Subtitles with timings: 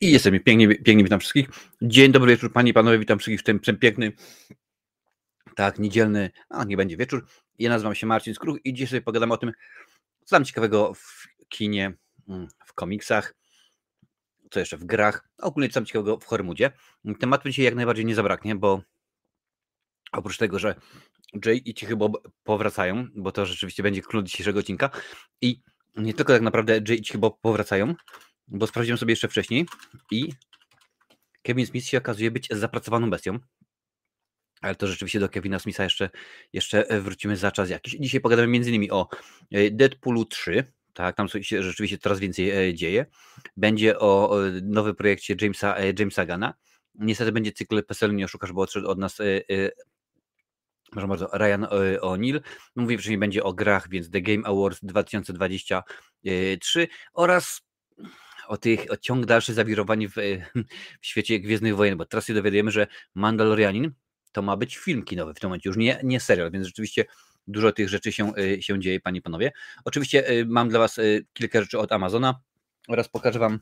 [0.00, 1.48] I jestem pięknie, pięknie witam wszystkich.
[1.82, 4.12] Dzień dobry wieczór, panie i panowie, witam wszystkich w tym przepiękny,
[5.56, 7.26] tak, niedzielny, a nie będzie wieczór.
[7.58, 9.52] Ja nazywam się Marcin Skruch i dzisiaj pogadamy o tym,
[10.24, 11.92] co tam ciekawego w kinie,
[12.28, 13.34] mm, w komiksach,
[14.50, 16.72] co jeszcze w grach, a ogólnie co tam ciekawego w Hormudzie.
[17.20, 18.82] Tematu dzisiaj jak najbardziej nie zabraknie, bo
[20.12, 20.74] oprócz tego, że
[21.44, 24.90] Jay i Cichy Bob powracają, bo to rzeczywiście będzie klucz dzisiejszego odcinka
[25.40, 25.62] i
[25.96, 27.94] nie tylko tak naprawdę Jay i Cichy Bob powracają,
[28.48, 29.66] bo sprawdziłem sobie jeszcze wcześniej
[30.10, 30.32] i
[31.42, 33.38] Kevin Smith się okazuje być zapracowaną bestią.
[34.60, 36.10] Ale to rzeczywiście do Kevina Smitha jeszcze,
[36.52, 37.96] jeszcze wrócimy za czas jakiś.
[38.00, 39.08] Dzisiaj pogadamy innymi o
[39.50, 43.06] e, Deadpoolu 3, tak, tam się rzeczywiście coraz więcej e, dzieje.
[43.56, 46.54] Będzie o nowym projekcie Jamesa, e, Jamesa Gana.
[46.94, 49.18] Niestety będzie cykl PSL, nie oszukasz, bo odszedł od nas
[50.90, 51.64] proszę bardzo, Ryan
[52.00, 52.40] O'Neill.
[52.76, 57.67] Mówię wcześniej, będzie o grach, więc The Game Awards 2023 oraz
[58.48, 60.14] o tych, o ciąg dalszy zawirowani w,
[61.00, 63.92] w świecie Gwiezdnych Wojen, bo teraz się dowiadujemy, że Mandalorianin
[64.32, 67.04] to ma być film kinowy w tym momencie, już nie, nie serial, więc rzeczywiście
[67.46, 69.52] dużo tych rzeczy się, e, się dzieje, panie i panowie.
[69.84, 72.40] Oczywiście e, mam dla was e, kilka rzeczy od Amazona
[72.88, 73.60] oraz pokażę wam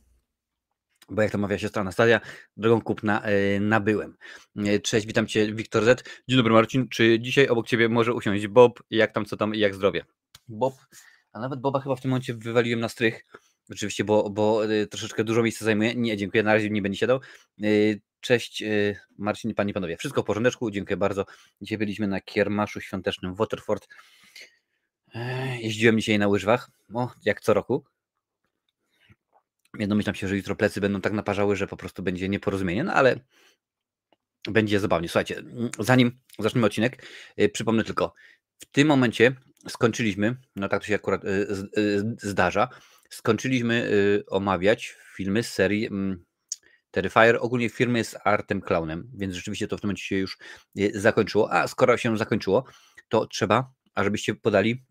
[1.09, 2.21] bo jak to mawia siostra Anastasia,
[2.57, 3.23] drogą kupna
[3.61, 4.17] nabyłem.
[4.83, 6.09] Cześć, witam Cię, Wiktor Z.
[6.29, 6.89] Dzień dobry, Marcin.
[6.89, 8.83] Czy dzisiaj obok Ciebie może usiąść Bob?
[8.91, 10.05] Jak tam, co tam i jak zdrowie?
[10.49, 10.75] Bob,
[11.33, 13.25] a nawet Boba chyba w tym momencie wywaliłem na strych,
[13.71, 15.94] Oczywiście, bo, bo y, troszeczkę dużo miejsca zajmuje.
[15.94, 17.21] Nie, dziękuję, na razie nie będzie siadał.
[17.65, 19.97] Y, cześć y, Marcin, Panie i Panowie.
[19.97, 21.27] Wszystko w porządeczku, dziękuję bardzo.
[21.60, 23.88] Dzisiaj byliśmy na kiermaszu świątecznym w Waterford.
[25.59, 27.84] Jeździłem dzisiaj na łyżwach, o, jak co roku.
[29.78, 32.93] Jedno myślałem się, że jutro plecy będą tak naparzały, że po prostu będzie nieporozumienie, no
[32.93, 33.21] ale
[34.48, 35.09] będzie zabawnie.
[35.09, 35.43] Słuchajcie,
[35.78, 37.06] zanim zaczniemy odcinek,
[37.53, 38.15] przypomnę tylko,
[38.59, 39.34] w tym momencie
[39.69, 41.22] skończyliśmy, no tak to się akurat
[42.19, 42.69] zdarza,
[43.11, 46.25] skończyliśmy y, omawiać filmy z serii mm,
[46.91, 50.39] Terrifier, ogólnie firmy z Artem Clownem, więc rzeczywiście to w tym momencie się już
[50.78, 51.53] y, zakończyło.
[51.53, 52.65] A skoro się zakończyło,
[53.09, 54.84] to trzeba, ażebyście podali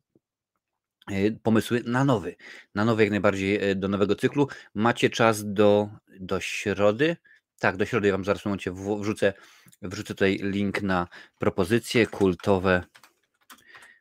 [1.12, 2.36] y, pomysły na nowy,
[2.75, 4.48] na nowy jak najbardziej do nowego cyklu.
[4.74, 7.18] Macie czas do, do środy.
[7.60, 9.34] Tak, do środy Wam zaraz w momencie wrzucę,
[9.81, 11.07] wrzucę tutaj link na
[11.40, 12.84] propozycje kultowe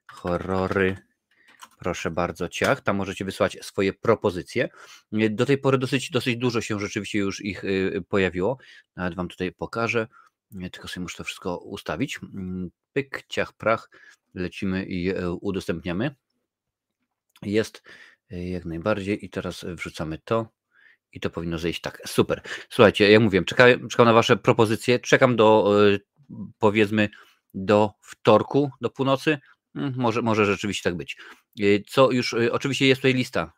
[0.07, 0.97] horrory
[1.85, 2.81] Proszę bardzo, ciach.
[2.81, 4.69] Tam możecie wysłać swoje propozycje.
[5.31, 8.59] Do tej pory dosyć, dosyć dużo się rzeczywiście już ich y, pojawiło.
[8.97, 10.07] Nawet Wam tutaj pokażę.
[10.73, 12.21] Tylko sobie muszę to wszystko ustawić.
[12.23, 13.91] Mm, pyk, ciach, prach.
[14.35, 16.15] Lecimy i e, udostępniamy.
[17.43, 17.83] Jest
[18.31, 19.25] e, jak najbardziej.
[19.25, 20.49] I teraz wrzucamy to.
[21.13, 22.03] I to powinno zejść tak.
[22.07, 22.43] Super.
[22.69, 24.99] Słuchajcie, jak mówiłem, czekam, czekam na Wasze propozycje.
[24.99, 25.75] Czekam do
[26.59, 27.09] powiedzmy
[27.55, 29.39] do wtorku, do północy
[29.75, 31.17] może, może rzeczywiście tak być.
[31.61, 33.53] Y, co już, y, oczywiście jest tutaj lista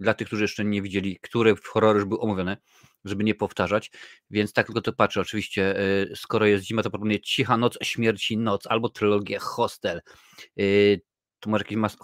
[0.00, 2.56] dla tych, którzy jeszcze nie widzieli, które horrory już były omówione,
[3.04, 3.90] żeby nie powtarzać,
[4.30, 5.20] więc tak tylko to patrzę.
[5.20, 10.00] Oczywiście, y, skoro jest zima, to proponuję Cicha Noc, Śmierci Noc albo trylogię Hostel.
[11.40, 11.96] Tu może jakieś mas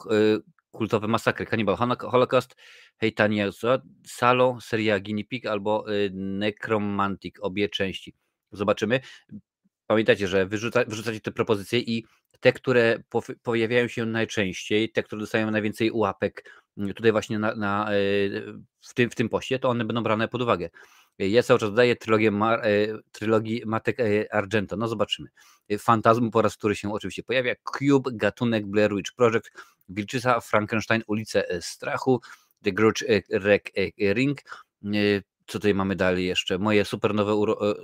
[0.70, 2.56] kultowe masakry, Cannibal Holocaust,
[3.00, 3.50] Heitania
[4.06, 8.14] Salo, seria Guinea Pig albo Necromantic, obie części.
[8.52, 9.00] Zobaczymy.
[9.92, 12.04] Pamiętajcie, że wyrzuca, wyrzucacie te propozycje i
[12.40, 13.02] te, które
[13.42, 17.96] pojawiają się najczęściej, te, które dostają najwięcej łapek mm, tutaj właśnie na, na, e,
[18.80, 20.68] w, tym, w tym poście, to one będą brane pod uwagę.
[21.18, 24.76] Ja cały czas dodaję trylogię, Mar, e, trylogii Matek e, Argento.
[24.76, 25.28] No zobaczymy.
[25.78, 27.54] Fantazm po raz który się oczywiście pojawia.
[27.64, 29.50] Cube, gatunek Blair Witch Project,
[29.88, 32.20] Wilczyca, Frankenstein, Ulice Strachu,
[32.62, 33.04] The Grudge
[33.98, 34.38] Ring,
[35.52, 36.58] co tutaj mamy dalej jeszcze?
[36.58, 37.74] Moje super nowe, uro, e,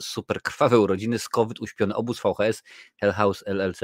[0.00, 2.62] super krwawe urodziny, Skowyt, Uśpiony Obóz, VHS,
[3.00, 3.80] Hell House, LLC.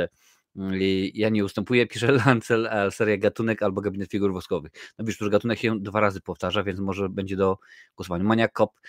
[0.56, 0.74] Mm,
[1.14, 4.72] ja nie ustępuję, pisze Lancel, a seria Gatunek albo Gabinet Figur Woskowych.
[4.98, 7.58] No wiesz, że gatunek się dwa razy powtarza, więc może będzie do
[7.96, 8.24] głosowania.
[8.24, 8.80] Mania Cop,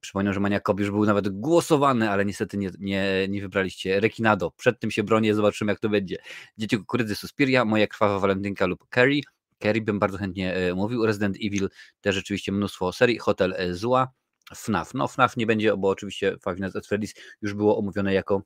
[0.00, 4.00] przypomnę, że Mania Cop już był nawet głosowany, ale niestety nie, nie, nie wybraliście.
[4.00, 6.16] Rekinado, przed tym się bronię, zobaczymy jak to będzie.
[6.58, 9.22] Dzieci Kukurydzy Suspiria, Moja Krwawa Walentynka lub Carrie,
[9.62, 11.06] Kerry bym bardzo chętnie e, mówił.
[11.06, 11.68] Resident Evil
[12.00, 13.18] też rzeczywiście mnóstwo serii.
[13.18, 14.12] Hotel e, Zła.
[14.54, 14.94] FNAF.
[14.94, 18.42] No FNAF nie będzie, bo oczywiście Five Nights at Freddy's już było omówione jako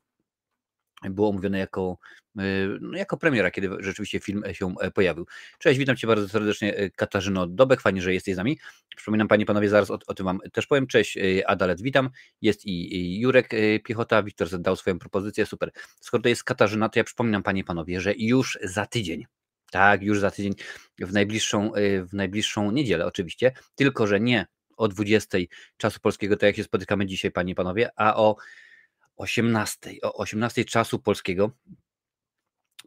[1.02, 1.98] było omówione jako,
[2.38, 2.42] e,
[2.80, 5.26] no, jako premiera, kiedy rzeczywiście film się pojawił.
[5.58, 8.58] Cześć, witam Cię bardzo serdecznie, Katarzyno Dobek, fajnie, że jesteś z nami.
[8.96, 10.86] Przypominam Panie Panowie, zaraz o, o tym Wam też powiem.
[10.86, 12.10] Cześć, Adalet, witam.
[12.42, 13.50] Jest i, Jurek
[13.84, 15.70] Piechota, Wiktor zadał swoją propozycję, super.
[16.00, 19.26] Skoro to jest Katarzyna, to ja przypominam Panie Panowie, że już za tydzień,
[19.70, 20.54] tak, już za tydzień,
[20.98, 24.46] w najbliższą, y, w najbliższą niedzielę oczywiście, tylko że nie
[24.76, 25.38] o 20
[25.76, 28.36] czasu polskiego, tak jak się spotykamy dzisiaj, panie i panowie, a o
[29.16, 31.50] 18, o 18 czasu polskiego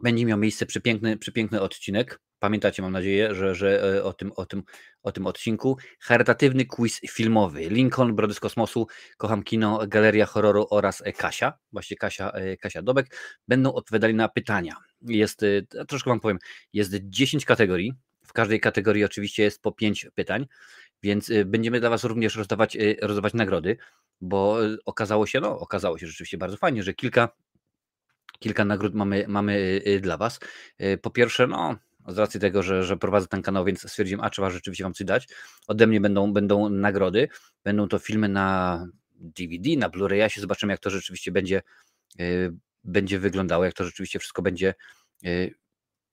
[0.04, 4.64] będzie miał miejsce przepiękny, przepiękny odcinek pamiętacie, mam nadzieję, że, że o, tym, o, tym,
[5.04, 5.78] o tym odcinku.
[6.00, 7.70] Charytatywny quiz filmowy.
[7.70, 8.88] Lincoln, Brody z kosmosu,
[9.18, 12.32] Kocham kino, Galeria Horroru oraz Kasia, właśnie Kasia,
[12.62, 13.18] Kasia Dobek,
[13.48, 14.76] będą odpowiadali na pytania.
[15.02, 15.42] Jest,
[15.88, 16.40] troszkę wam powiem,
[16.74, 17.94] jest 10 kategorii.
[18.26, 20.48] W każdej kategorii oczywiście jest po 5 pytań,
[21.04, 23.78] więc będziemy dla Was również rozdawać, rozdawać nagrody,
[24.22, 27.30] bo okazało się, no okazało się rzeczywiście bardzo fajnie, że kilka
[28.40, 30.40] kilka nagród mamy, mamy dla Was.
[31.02, 31.76] Po pierwsze, no,
[32.08, 35.08] z racji tego, że, że prowadzę ten kanał, więc stwierdziłem, a trzeba rzeczywiście Wam coś
[35.08, 35.28] dać.
[35.68, 37.28] Ode mnie będą, będą nagrody,
[37.64, 38.86] będą to filmy na
[39.16, 41.62] DVD, na Blu-rayasie, zobaczymy jak to rzeczywiście będzie,
[42.84, 44.74] będzie wyglądało, jak to rzeczywiście wszystko będzie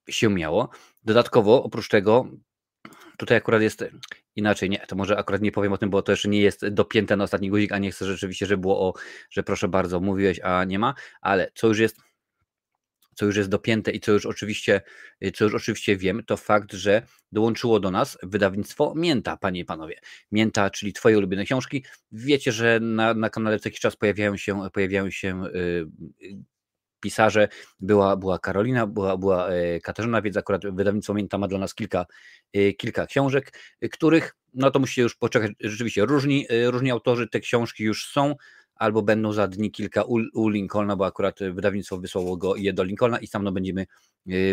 [0.09, 0.71] się miało.
[1.05, 2.27] Dodatkowo, oprócz tego,
[3.19, 3.85] tutaj akurat jest
[4.37, 7.17] inaczej, nie, to może akurat nie powiem o tym, bo to jeszcze nie jest dopięte
[7.17, 8.93] na ostatni guzik, a nie chcę rzeczywiście, żeby było o,
[9.31, 11.97] że proszę bardzo, mówiłeś, a nie ma, ale co już jest
[13.15, 14.81] co już jest dopięte i co już oczywiście,
[15.25, 17.03] y, co już oczywiście wiem, to fakt, że
[17.33, 20.01] dołączyło do nas wydawnictwo Mięta, panie i panowie.
[20.33, 21.85] Mięta, czyli twoje ulubione książki.
[22.13, 26.45] Wiecie, że na, na kanale co jakiś czas pojawiają się, pojawiają się yy,
[27.01, 27.49] pisarze.
[27.81, 32.07] Była, była Karolina, była, była y, Katarzyna, więc akurat wydawnictwo Mięta ma dla nas kilka,
[32.53, 33.53] yy, kilka książek,
[33.93, 38.35] których, no to musicie już poczekać, rzeczywiście różni, różni autorzy te książki już są,
[38.77, 42.85] albo będą za dni kilka u, u Lincolna, bo akurat wydawnictwo wysłało go je do
[42.85, 43.87] Lincolna i sam będziemy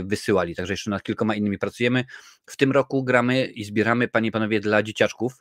[0.03, 0.56] wysyłali.
[0.56, 2.03] Także jeszcze nad kilkoma innymi pracujemy.
[2.46, 5.34] W tym roku gramy i zbieramy, panie i panowie, dla dzieciaczków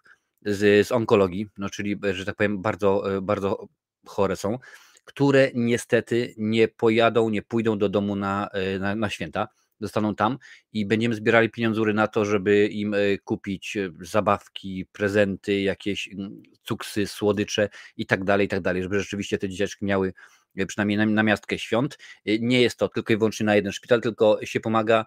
[0.43, 3.67] z, z onkologii, no czyli, że tak powiem, bardzo, bardzo
[4.07, 4.59] chore są,
[5.05, 9.49] które niestety nie pojadą, nie pójdą do domu na, y, na, na święta
[9.83, 10.39] dostaną tam
[10.73, 16.43] i będziemy zbierali pieniądze na to, żeby im e, kupić e, zabawki, prezenty, jakieś mm,
[16.63, 20.13] cuksy, słodycze i tak dalej, i tak dalej, żeby rzeczywiście te dzieciaczki miały
[20.57, 21.99] e, przynajmniej na, na miastkę świąt.
[22.41, 25.07] Nie jest to tylko i wyłącznie na jeden szpital, tylko się pomaga,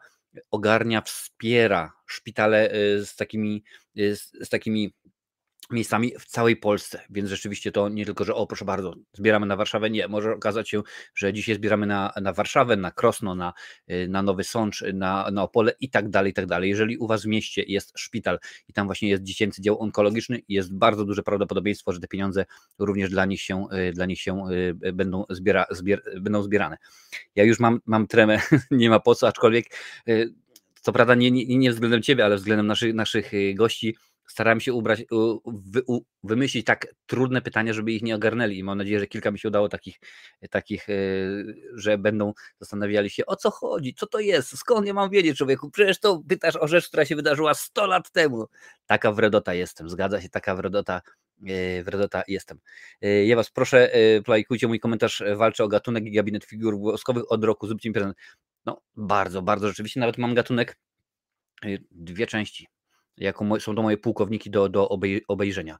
[0.51, 2.69] ogarnia, wspiera szpitale
[3.05, 3.63] z takimi,
[3.95, 4.93] z, z takimi
[5.71, 9.55] miejscami w całej Polsce, więc rzeczywiście to nie tylko, że o proszę bardzo, zbieramy na
[9.55, 10.81] Warszawę, nie, może okazać się,
[11.15, 13.53] że dzisiaj zbieramy na, na Warszawę, na Krosno, na,
[13.91, 16.69] y, na Nowy Sącz, na, na Opole i tak dalej, i tak dalej.
[16.69, 20.73] Jeżeli u Was w mieście jest szpital i tam właśnie jest dziecięcy dział onkologiczny, jest
[20.73, 22.45] bardzo duże prawdopodobieństwo, że te pieniądze
[22.79, 24.45] również dla nich się, y, dla nich się
[24.85, 26.77] y, będą, zbiera, zbier, będą zbierane.
[27.35, 28.39] Ja już mam, mam tremę,
[28.71, 29.65] nie ma po co, aczkolwiek
[30.85, 33.95] co prawda nie, nie, nie względem Ciebie, ale względem naszych, naszych gości,
[34.27, 35.03] starałem się ubrać,
[35.45, 35.81] wy,
[36.23, 39.47] wymyślić tak trudne pytania, żeby ich nie ogarnęli i mam nadzieję, że kilka mi się
[39.47, 39.99] udało takich,
[40.49, 40.93] takich, e,
[41.73, 45.69] że będą zastanawiali się o co chodzi, co to jest, skąd ja mam wiedzieć człowieku,
[45.71, 48.45] przecież to pytasz o rzecz, która się wydarzyła 100 lat temu.
[48.85, 51.01] Taka wredota jestem, zgadza się, taka wredota
[51.47, 52.59] e, wredota jestem.
[53.01, 53.91] E, ja was proszę,
[54.25, 58.17] plajkujcie mój komentarz, walczę o gatunek i gabinet figur woskowych od roku, zróbcie mi prezent.
[58.65, 60.77] No, bardzo, bardzo rzeczywiście, nawet mam gatunek,
[61.91, 62.67] dwie części,
[63.17, 65.77] jako są to moje pułkowniki do, do obej, obejrzenia.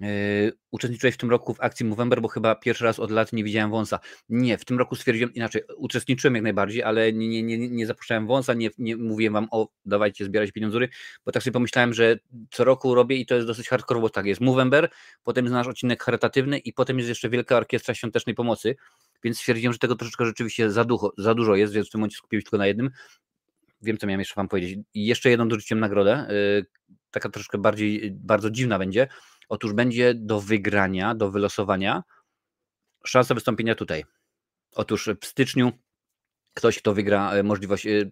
[0.00, 3.44] Yy, uczestniczyłeś w tym roku w akcji Movember, bo chyba pierwszy raz od lat nie
[3.44, 3.98] widziałem wąsa.
[4.28, 5.62] Nie, w tym roku stwierdziłem inaczej.
[5.76, 9.68] Uczestniczyłem jak najbardziej, ale nie, nie, nie, nie zapuszczałem wąsa, nie, nie mówiłem wam o
[9.84, 10.78] dawajcie zbierać pieniądze,
[11.24, 12.18] bo tak sobie pomyślałem, że
[12.50, 14.88] co roku robię i to jest dosyć hardcore, bo tak jest Movember,
[15.22, 18.76] potem jest nasz odcinek charytatywny i potem jest jeszcze Wielka Orkiestra Świątecznej Pomocy,
[19.24, 22.16] więc stwierdziłem, że tego troszeczkę rzeczywiście za, ducho, za dużo jest, więc w tym momencie
[22.16, 22.90] skupiłem się tylko na jednym
[23.84, 24.78] wiem, co miałem jeszcze Wam powiedzieć.
[24.94, 26.66] Jeszcze jedną dorzuciłem nagrodę, y,
[27.10, 29.08] taka troszkę bardziej, bardzo dziwna będzie.
[29.48, 32.02] Otóż będzie do wygrania, do wylosowania
[33.06, 34.04] szansa wystąpienia tutaj.
[34.72, 35.72] Otóż w styczniu
[36.54, 38.10] ktoś, kto wygra y, możliwość, y,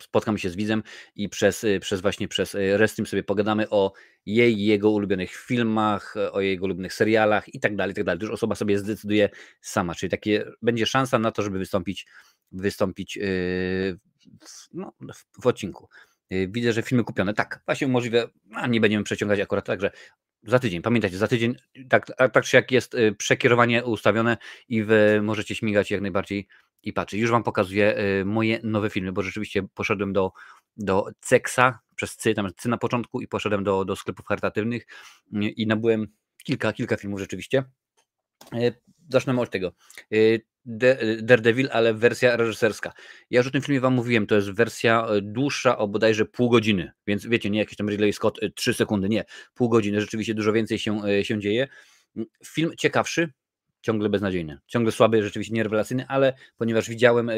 [0.00, 0.82] spotkamy się z widzem
[1.14, 3.92] i przez, przez właśnie przez Restream sobie pogadamy o
[4.26, 8.22] jej jego ulubionych filmach, o jego ulubionych serialach i tak dalej, i tak dalej.
[8.22, 9.30] Już osoba sobie zdecyduje
[9.60, 12.06] sama, czyli takie będzie szansa na to, żeby wystąpić,
[12.52, 13.18] wystąpić
[14.72, 15.88] no, w, w odcinku.
[16.32, 17.34] Y, widzę, że filmy kupione.
[17.34, 19.90] Tak, właśnie możliwe, a nie będziemy przeciągać akurat także
[20.42, 20.82] za tydzień.
[20.82, 21.54] Pamiętajcie, za tydzień
[21.88, 24.36] tak, tak czy jak jest y, przekierowanie ustawione
[24.68, 26.48] i wy możecie śmigać jak najbardziej
[26.82, 27.20] i patrzeć.
[27.20, 30.32] Już Wam pokazuję y, moje nowe filmy, bo rzeczywiście poszedłem do,
[30.76, 34.86] do Ceksa przez C, tam C na początku i poszedłem do, do sklepów charytatywnych
[35.32, 36.06] i nabyłem
[36.44, 37.64] kilka, kilka filmów rzeczywiście.
[39.08, 39.72] Zacznę od tego.
[41.22, 42.92] Daredevil, ale wersja reżyserska.
[43.30, 46.50] Ja już o tym filmie wam mówiłem, to jest wersja e, dłuższa o bodajże pół
[46.50, 49.24] godziny, więc wiecie, nie jakiś tam Ridley Scott 3 e, sekundy, nie,
[49.54, 51.68] pół godziny, rzeczywiście dużo więcej się, się dzieje.
[52.16, 53.32] Mm, film ciekawszy,
[53.80, 57.30] ciągle beznadziejny, ciągle słaby, rzeczywiście nierewelacyjny, ale ponieważ widziałem,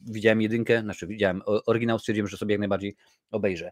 [0.00, 2.96] widziałem jedynkę, znaczy widziałem oryginał, stwierdziłem, że sobie jak najbardziej
[3.30, 3.70] obejrzę.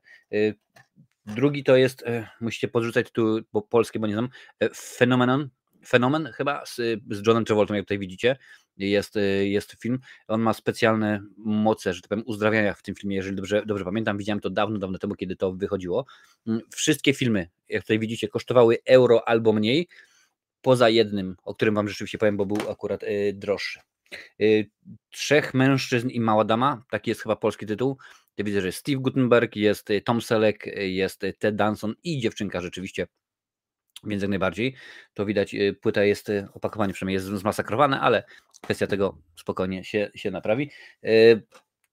[1.27, 2.05] Drugi to jest,
[2.41, 4.29] musicie podrzucać tu, bo polskie, bo nie znam,
[4.75, 5.51] Phenomenon,
[5.87, 6.77] Fenomen chyba z,
[7.11, 8.37] z Johnem Travoltą, jak tutaj widzicie.
[8.77, 9.99] Jest, jest film.
[10.29, 14.19] On ma specjalne moce, że tak powiem, uzdrawiania w tym filmie, jeżeli dobrze, dobrze pamiętam.
[14.19, 16.07] Widziałem to dawno, dawno temu, kiedy to wychodziło.
[16.47, 19.89] Mm, wszystkie filmy, jak tutaj widzicie, kosztowały euro albo mniej,
[20.63, 23.01] poza jednym, o którym Wam rzeczywiście powiem, bo był akurat
[23.33, 23.81] droższy.
[25.11, 27.99] Trzech mężczyzn i mała dama, taki jest chyba polski tytuł.
[28.39, 33.07] Ja widzę, że Steve Gutenberg, jest Tom Selleck, jest Ted Danson i dziewczynka rzeczywiście
[34.07, 34.75] więc jak najbardziej
[35.15, 38.25] to widać, y, płyta jest, y, opakowanie przynajmniej jest zmasakrowane, ale
[38.63, 40.71] kwestia tego spokojnie się, się naprawi.
[41.05, 41.43] Y,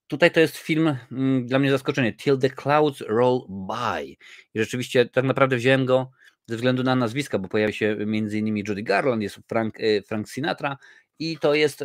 [0.07, 2.13] tutaj to jest film mm, dla mnie zaskoczenie.
[2.13, 4.05] Till the Clouds Roll By.
[4.53, 6.11] I rzeczywiście tak naprawdę wziąłem go
[6.47, 9.77] ze względu na nazwiska, bo pojawia się między innymi Judy Garland, jest Frank,
[10.07, 10.77] Frank Sinatra
[11.19, 11.83] i to jest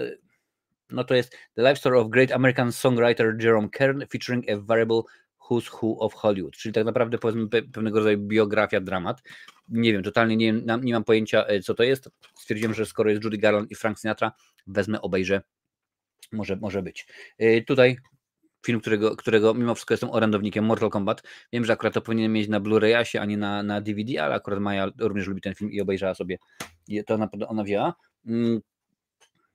[0.90, 5.02] no to jest The Life Story of Great American Songwriter Jerome Kern featuring a variable
[5.50, 9.22] Who's Who of Hollywood, czyli tak naprawdę powiedzmy pewnego rodzaju biografia, dramat.
[9.68, 12.10] Nie wiem, totalnie nie, nie mam pojęcia, e, co to jest.
[12.34, 14.32] Stwierdziłem, że skoro jest Judy Garland i Frank Sinatra,
[14.66, 15.42] wezmę, obejrzę.
[16.32, 17.06] Może, może być.
[17.38, 17.96] E, tutaj
[18.66, 21.22] film, którego, którego mimo wszystko jestem orędownikiem, Mortal Kombat.
[21.52, 24.60] Wiem, że akurat to powinien mieć na Blu-rayasie, a nie na, na DVD, ale akurat
[24.60, 26.38] Maja również lubi ten film i obejrzała sobie.
[27.06, 27.94] To naprawdę ona wzięła.
[28.26, 28.60] Mm,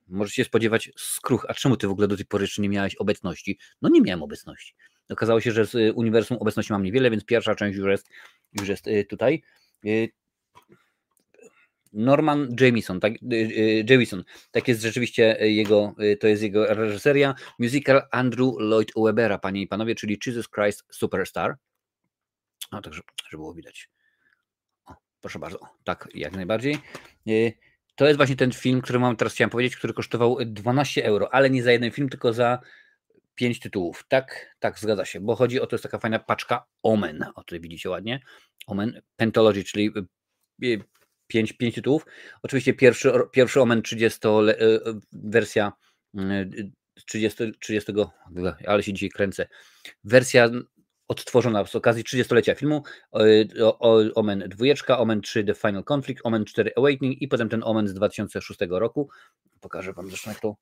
[0.07, 1.45] możecie się spodziewać skruch.
[1.49, 3.59] A czemu ty w ogóle do tej pory jeszcze nie miałeś obecności?
[3.81, 4.73] No nie miałem obecności.
[5.11, 8.09] Okazało się, że z y, uniwersum obecności mam niewiele, więc pierwsza część już jest,
[8.59, 9.41] już jest y, tutaj.
[9.85, 10.09] Y,
[11.93, 13.13] Norman Jamison, tak,
[13.89, 19.67] Jamison, tak jest rzeczywiście jego, to jest jego reżyseria, musical Andrew Lloyd Webera, panie i
[19.67, 21.55] panowie, czyli Jesus Christ Superstar.
[22.71, 23.89] No także, żeby było widać.
[24.85, 26.77] O, proszę bardzo, tak, jak najbardziej.
[27.95, 31.49] To jest właśnie ten film, który mam teraz chciałem powiedzieć, który kosztował 12 euro, ale
[31.49, 32.59] nie za jeden film, tylko za
[33.35, 34.05] pięć tytułów.
[34.07, 37.25] Tak, tak, zgadza się, bo chodzi o to, jest taka fajna paczka Omen.
[37.35, 38.19] O, tutaj widzicie ładnie.
[38.67, 39.91] Omen Pentology, czyli
[40.63, 40.83] y, y,
[41.27, 42.05] pięć, pięć tytułów.
[42.43, 44.79] Oczywiście pierwszy, pierwszy Omen 30 y,
[45.11, 45.71] wersja
[47.05, 47.91] 30, 30,
[48.67, 49.47] ale się dzisiaj kręcę.
[50.03, 50.49] Wersja
[51.11, 52.83] odtworzona z okazji 30-lecia filmu.
[54.15, 57.93] Omen 2, Omen 3 The Final Conflict, Omen 4 Awakening i potem ten Omen z
[57.93, 59.09] 2006 roku.
[59.61, 60.55] Pokażę Wam zresztą, jak to,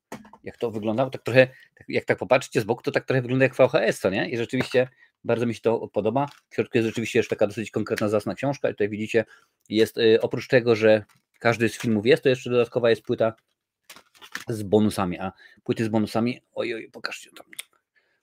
[0.43, 1.09] jak to wyglądało.
[1.09, 1.47] Tak trochę,
[1.87, 4.29] jak tak popatrzycie z boku, to tak trochę wygląda jak VHS, co nie?
[4.29, 4.87] I rzeczywiście
[5.23, 6.27] bardzo mi się to podoba.
[6.49, 8.69] W środku jest rzeczywiście jeszcze taka dosyć konkretna zasna książka.
[8.69, 9.25] I tutaj widzicie,
[9.69, 11.05] jest y, oprócz tego, że
[11.39, 13.33] każdy z filmów jest, to jeszcze dodatkowa jest płyta
[14.47, 15.31] z bonusami, a
[15.63, 17.45] płyty z bonusami, oj, oj, pokażcie tam.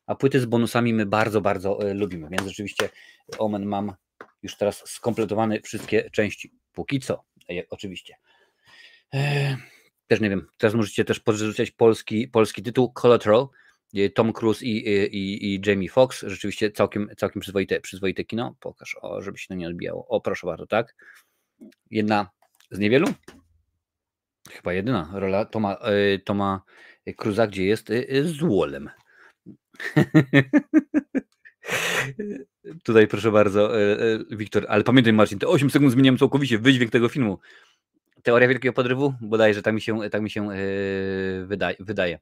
[0.07, 2.89] A płyty z bonusami my bardzo, bardzo y, lubimy, więc rzeczywiście
[3.39, 3.95] Omen mam
[4.43, 6.53] już teraz skompletowane wszystkie części.
[6.73, 7.25] Póki co,
[7.71, 8.15] oczywiście.
[9.15, 9.57] E,
[10.07, 13.49] też nie wiem, teraz możecie też podrzucać polski, polski tytuł Collateral,
[14.15, 19.23] Tom Cruise i, i, i Jamie Foxx, rzeczywiście całkiem, całkiem przyzwoite, przyzwoite kino, pokaż, o,
[19.23, 20.95] żeby się to nie odbijało, o proszę bardzo, tak,
[21.91, 22.31] jedna
[22.71, 23.07] z niewielu,
[24.51, 25.79] chyba jedyna rola Toma,
[26.25, 26.63] Toma
[27.17, 27.89] Cruza, gdzie jest
[28.23, 28.91] z Wolem.
[32.85, 37.09] Tutaj proszę bardzo, y, Wiktor, ale pamiętaj Marcin, te 8 sekund zmieniam całkowicie wydźwięk tego
[37.09, 37.39] filmu.
[38.23, 39.15] Teoria Wielkiego Podrywu?
[39.21, 42.19] Bodajże tak mi się, tak mi się yy, wydaje, wydaje.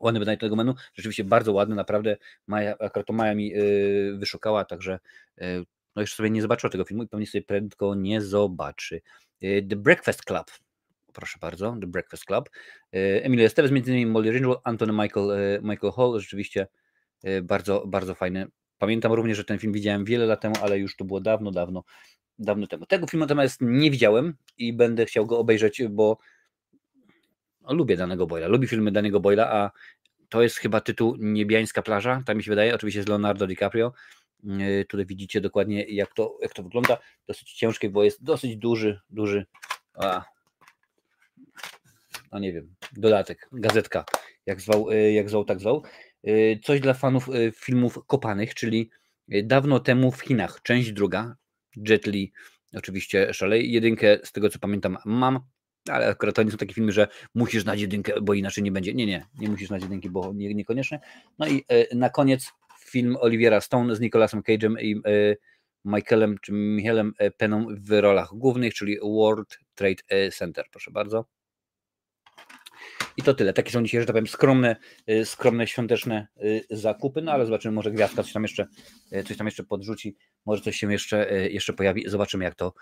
[0.00, 3.52] Ładne wydanie tego menu, rzeczywiście bardzo ładne, naprawdę Maja, akurat to Maja mi
[4.18, 4.98] wyszukała, także
[5.96, 9.00] no jeszcze sobie nie zobaczyła tego filmu i pewnie sobie prędko nie zobaczy.
[9.40, 10.50] The Breakfast Club,
[11.20, 12.50] proszę bardzo, The Breakfast Club.
[12.92, 16.66] Yy, Emilio Estevez, między innymi Molly Ringwald, Antony Michael, yy, Michael Hall, rzeczywiście
[17.42, 18.46] bardzo, bardzo fajny.
[18.78, 21.84] Pamiętam również, że ten film widziałem wiele lat temu, ale już to było dawno, dawno
[22.40, 22.86] dawno temu.
[22.86, 26.18] Tego filmu natomiast nie widziałem i będę chciał go obejrzeć, bo
[27.68, 29.70] lubię danego Boyla, lubię filmy danego Boyla, a
[30.28, 33.92] to jest chyba tytuł Niebiańska plaża, tak mi się wydaje, oczywiście z Leonardo DiCaprio.
[34.88, 36.98] Tutaj widzicie dokładnie jak to, jak to wygląda.
[37.26, 39.46] Dosyć ciężkie, bo jest dosyć duży, duży,
[39.94, 40.24] a,
[42.32, 44.04] no nie wiem, dodatek, gazetka,
[44.46, 45.82] jak zwał, yy, jak zwał, tak zwał.
[46.22, 48.90] Yy, coś dla fanów filmów kopanych, czyli
[49.28, 51.36] dawno temu w Chinach, część druga,
[51.88, 52.32] Jet Li
[52.74, 53.72] oczywiście szalej.
[53.72, 55.40] Jedynkę z tego co pamiętam mam,
[55.88, 58.94] ale akurat to nie są takie filmy, że musisz znać jedynkę, bo inaczej nie będzie.
[58.94, 61.00] Nie, nie, nie musisz znać jedynki, bo nie, niekoniecznie.
[61.38, 62.52] No i na koniec
[62.84, 65.00] film Oliviera Stone z Nicolasem Cage'em i
[65.84, 70.64] Michaelem czy Michelem Peną w rolach głównych, czyli World Trade Center.
[70.70, 71.24] Proszę bardzo.
[73.20, 73.52] I to tyle.
[73.52, 74.76] Takie są dzisiaj, że tak powiem, skromne,
[75.10, 78.66] y, skromne świąteczne y, zakupy, no ale zobaczymy, może gwiazdka coś tam jeszcze,
[79.12, 82.04] y, coś tam jeszcze podrzuci, może coś się jeszcze, jeszcze pojawi.
[82.06, 82.74] Zobaczymy, jak to,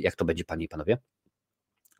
[0.00, 0.98] jak to będzie, panie i panowie.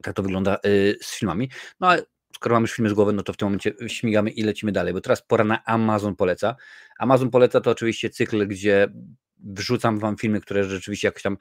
[0.02, 0.58] Tak to wygląda
[1.00, 1.50] z filmami.
[1.80, 2.02] No ale
[2.34, 4.92] skoro mamy już filmy z głowy, no to w tym momencie śmigamy i lecimy dalej,
[4.92, 6.56] bo teraz pora na Amazon Poleca.
[6.98, 8.88] Amazon Poleca to oczywiście cykl, gdzie
[9.36, 11.36] wrzucam wam filmy, które rzeczywiście jakoś tam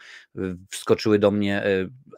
[0.69, 1.63] wskoczyły do mnie,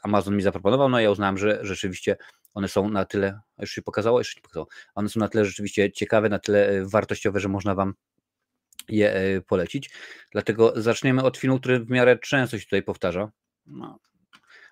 [0.04, 2.18] Amazon mi zaproponował, no ja uznałem, że rzeczywiście
[2.54, 5.92] one są na tyle, już się pokazało, jeszcze nie pokazało, one są na tyle rzeczywiście
[5.92, 7.94] ciekawe, na tyle wartościowe, że można Wam
[8.90, 9.90] je polecić.
[10.32, 13.32] Dlatego zaczniemy od filmu, który w miarę często się tutaj powtarza.
[13.66, 14.00] No,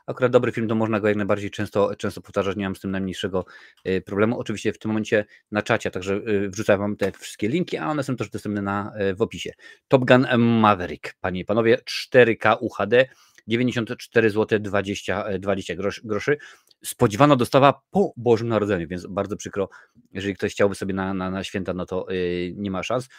[0.08, 2.92] akurat dobry film, to można go jak najbardziej często, często powtarzać, nie mam z tym
[2.92, 3.46] najmniejszego
[3.88, 4.40] y, problemu.
[4.40, 8.16] Oczywiście w tym momencie na czacie, także wrzucam Wam te wszystkie linki, a one są
[8.16, 9.52] też dostępne na, w opisie.
[9.88, 13.06] Top Gun Maverick, Panie i Panowie, 4K UHD,
[13.48, 16.38] 94 zł 20, 20 groszy.
[16.86, 19.70] Spodziewano dostawa po Bożym Narodzeniu, więc bardzo przykro,
[20.12, 23.10] jeżeli ktoś chciałby sobie na, na, na święta, no to yy, nie ma szans.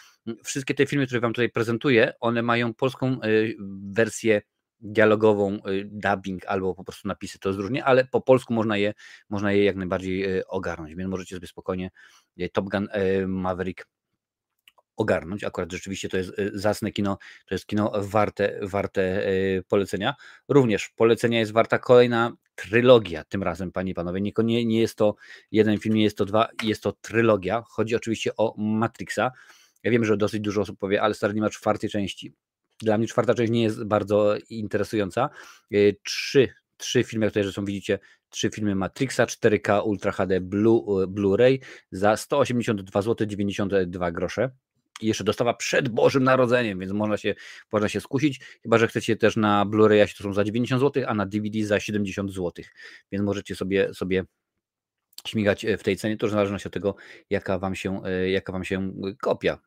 [0.43, 3.55] Wszystkie te filmy, które Wam tutaj prezentuję, one mają polską yy,
[3.91, 4.41] wersję
[4.83, 8.93] dialogową, y, dubbing albo po prostu napisy, to jest różnie, ale po polsku można je,
[9.29, 11.89] można je jak najbardziej y, ogarnąć, więc możecie sobie spokojnie
[12.41, 12.87] y, Top Gun
[13.27, 13.87] Maverick
[14.97, 15.43] ogarnąć.
[15.43, 19.23] Akurat rzeczywiście to jest zacne kino, to jest kino warte, warte
[19.67, 20.15] polecenia.
[20.49, 24.21] Również polecenia jest warta kolejna trylogia tym razem, panie i panowie.
[24.21, 25.15] Nie, nie, jest to
[25.51, 27.63] jeden film, nie jest to dwa, jest to trylogia.
[27.67, 29.31] Chodzi oczywiście o Matrixa.
[29.83, 32.33] Ja wiem, że dosyć dużo osób powie, ale stary nie ma czwartej części.
[32.79, 35.29] Dla mnie czwarta część nie jest bardzo interesująca.
[35.71, 41.59] E, trzy, trzy filmy, które są widzicie, trzy filmy Matrixa, 4K Ultra HD Blu, Blu-ray
[41.91, 44.49] za 182 zł 92 grosze.
[45.01, 47.35] I jeszcze dostawa przed Bożym Narodzeniem, więc można się,
[47.71, 51.13] można się skusić, chyba że chcecie też na Blu-ray, to są za 90 zł, a
[51.13, 52.65] na DVD za 70 zł,
[53.11, 54.23] więc możecie sobie, sobie
[55.27, 56.95] śmigać e, w tej cenie, to w zależności od tego,
[57.29, 59.59] jaka wam się, jaka wam się kopia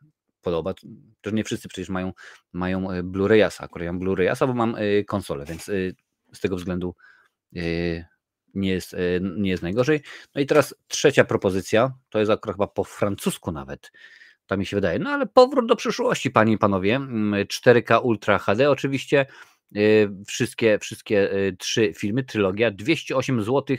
[0.47, 0.75] podoba.
[1.21, 2.13] Też nie wszyscy przecież mają,
[2.53, 5.73] mają e, Blu-rayasa, akurat ja mam Blu-rayasa, bo mam e, konsolę, więc e,
[6.33, 6.95] z tego względu
[8.55, 10.01] nie jest, nie jest najgorzej.
[10.35, 13.93] No i teraz trzecia propozycja, to jest akurat chyba po francusku nawet,
[14.47, 18.39] to mi się wydaje, no ale powrót do przyszłości, panie i panowie, 4K mm, Ultra
[18.39, 19.27] HD oczywiście,
[20.27, 23.77] wszystkie, wszystkie trzy filmy, trylogia, 208 zł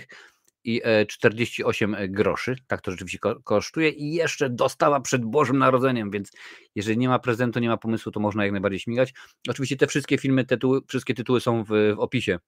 [0.64, 2.56] i 48 e, groszy.
[2.68, 3.90] Tak to rzeczywiście kosztuje.
[3.90, 6.32] I jeszcze dostawa przed Bożym Narodzeniem, więc
[6.76, 9.14] jeżeli nie ma prezentu, nie ma pomysłu, to można jak najbardziej śmigać.
[9.50, 12.40] Oczywiście te wszystkie filmy, tytuły, wszystkie tytuły są w, w opisie,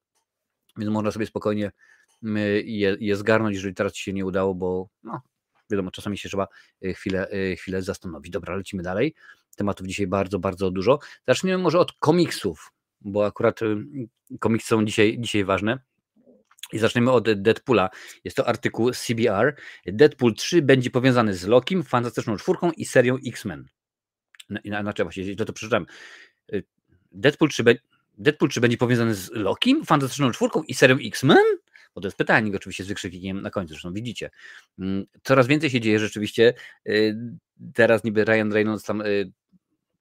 [0.78, 1.72] więc można sobie spokojnie
[2.64, 5.22] je, je zgarnąć, jeżeli teraz Ci się nie udało, bo no,
[5.70, 6.48] wiadomo, czasami się trzeba
[6.86, 8.32] e, chwilę, e, chwilę zastanowić.
[8.32, 9.16] Dobra, lecimy dalej.
[9.56, 11.00] Tematów dzisiaj bardzo, bardzo dużo.
[11.28, 13.60] Zaczniemy może od komiksów, bo akurat
[14.40, 15.80] komiksy są dzisiaj, dzisiaj ważne.
[16.74, 17.90] I zaczniemy od Deadpoola.
[18.24, 19.56] Jest to artykuł CBR.
[19.86, 23.66] Deadpool 3 będzie powiązany z Lokim, Fantastyczną Czwórką i serią X-Men.
[24.64, 25.86] Inaczej właśnie, to to przeczytałem.
[27.12, 27.76] Deadpool 3, be...
[28.18, 31.44] Deadpool 3 będzie powiązany z Lokim, Fantastyczną Czwórką i serią X-Men?
[31.96, 34.30] Bo to jest pytanie, oczywiście z wykrzykiem na końcu, zresztą widzicie.
[34.80, 36.54] Mm, coraz więcej się dzieje rzeczywiście.
[36.88, 37.16] Y,
[37.74, 39.32] teraz niby Ryan Reynolds tam y,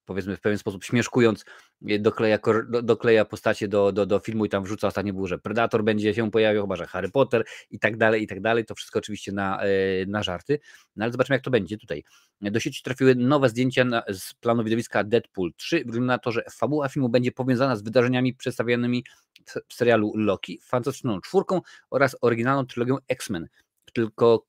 [0.09, 1.45] powiedzmy w pewien sposób śmieszkując,
[1.89, 2.39] e, dokleja,
[2.83, 6.31] dokleja postacie do, do, do filmu i tam wrzuca ostatnio było, że Predator będzie się
[6.31, 8.65] pojawiał, chyba że Harry Potter i tak dalej, i tak dalej.
[8.65, 9.69] To wszystko oczywiście na, e,
[10.07, 10.59] na żarty.
[10.97, 12.05] No ale zobaczymy, jak to będzie tutaj.
[12.41, 15.77] Do sieci trafiły nowe zdjęcia na, z planu widowiska Deadpool 3.
[15.77, 19.05] Wygląda na to, że fabuła filmu będzie powiązana z wydarzeniami przedstawianymi
[19.69, 23.49] w serialu Loki, fantastyczną czwórką oraz oryginalną trylogią X-Men.
[23.93, 24.47] Tylko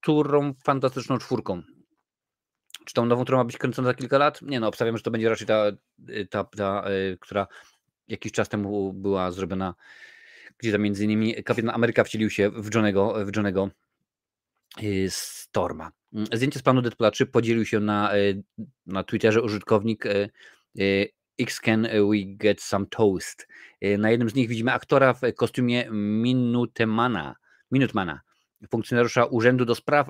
[0.00, 1.62] którą fantastyczną czwórką?
[2.84, 4.42] Czy tą nową, która ma być kręcona za kilka lat?
[4.42, 5.66] Nie no, obstawiam, że to będzie raczej ta,
[6.08, 7.46] y, ta, ta y, która
[8.08, 9.74] jakiś czas temu była zrobiona,
[10.58, 13.70] gdzie tam między innymi Kapitan Ameryka wcielił się w Johnego, w Johnego
[14.82, 15.90] y, Storma.
[16.12, 18.12] Mm, zdjęcie z planu Deadpoola 3 podzielił się na,
[18.86, 20.04] na Twitterze użytkownik
[21.40, 23.48] X can we get some toast.
[23.98, 27.34] Na jednym z nich widzimy aktora w kostiumie Minutemana.
[27.70, 28.20] Minutmana
[28.68, 30.08] funkcjonariusza Urzędu do Spraw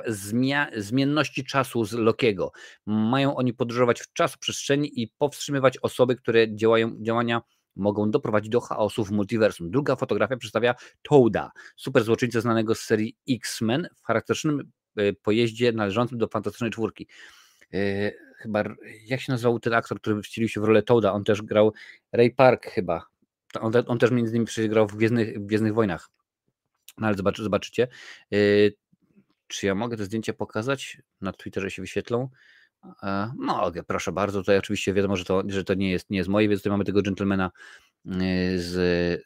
[0.77, 2.53] Zmienności Czasu z Lokiego.
[2.87, 7.43] Mają oni podróżować w czasu przestrzeni i powstrzymywać osoby, które działają, działania
[7.77, 9.71] mogą doprowadzić do chaosu w multiversum.
[9.71, 16.19] Druga fotografia przedstawia Toada, super złoczyńcę znanego z serii X-Men w charakterystycznym e, pojeździe należącym
[16.19, 17.09] do Fantastycznej Czwórki.
[17.73, 18.65] Yy, chyba,
[19.07, 21.13] jak się nazywał ten aktor, który wcielił się w rolę Toada?
[21.13, 21.73] On też grał
[22.13, 23.07] Ray Park chyba.
[23.61, 26.11] On, on też między innymi grał w Gwiezdnych, w Gwiezdnych Wojnach.
[26.99, 27.89] No ale zobaczy, zobaczycie.
[28.31, 28.75] Yy,
[29.47, 30.99] czy ja mogę te zdjęcia pokazać?
[31.21, 32.29] Na Twitterze się wyświetlą.
[33.03, 34.41] E, mogę, proszę bardzo.
[34.41, 36.85] Tutaj oczywiście wiadomo, że to, że to nie, jest, nie jest moje, więc tutaj mamy
[36.85, 37.51] tego gentlemana
[38.05, 38.15] yy,
[38.61, 39.23] z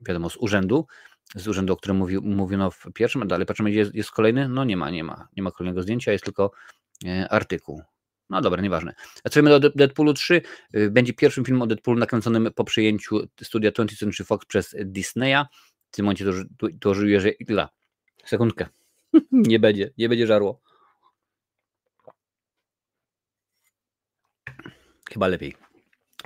[0.00, 0.86] wiadomo, z urzędu,
[1.34, 4.76] z urzędu, o którym mówi, mówiono w pierwszym, dalej patrzymy, jest, jest kolejny, no nie
[4.76, 6.50] ma, nie ma, nie ma kolejnego zdjęcia, jest tylko
[7.06, 7.82] e, artykuł.
[8.30, 8.94] No dobra, nieważne.
[9.30, 10.42] Co do Deadpoolu 3,
[10.74, 15.44] y, będzie pierwszym filmem o Deadpoolu nakręconym po przyjęciu studia 20th Century Fox przez Disneya.
[15.90, 16.32] W tym momencie to,
[16.80, 17.68] to, żyje, że dla.
[18.24, 18.66] Sekundkę.
[19.32, 20.60] nie będzie, nie będzie żarło.
[25.10, 25.54] Chyba lepiej.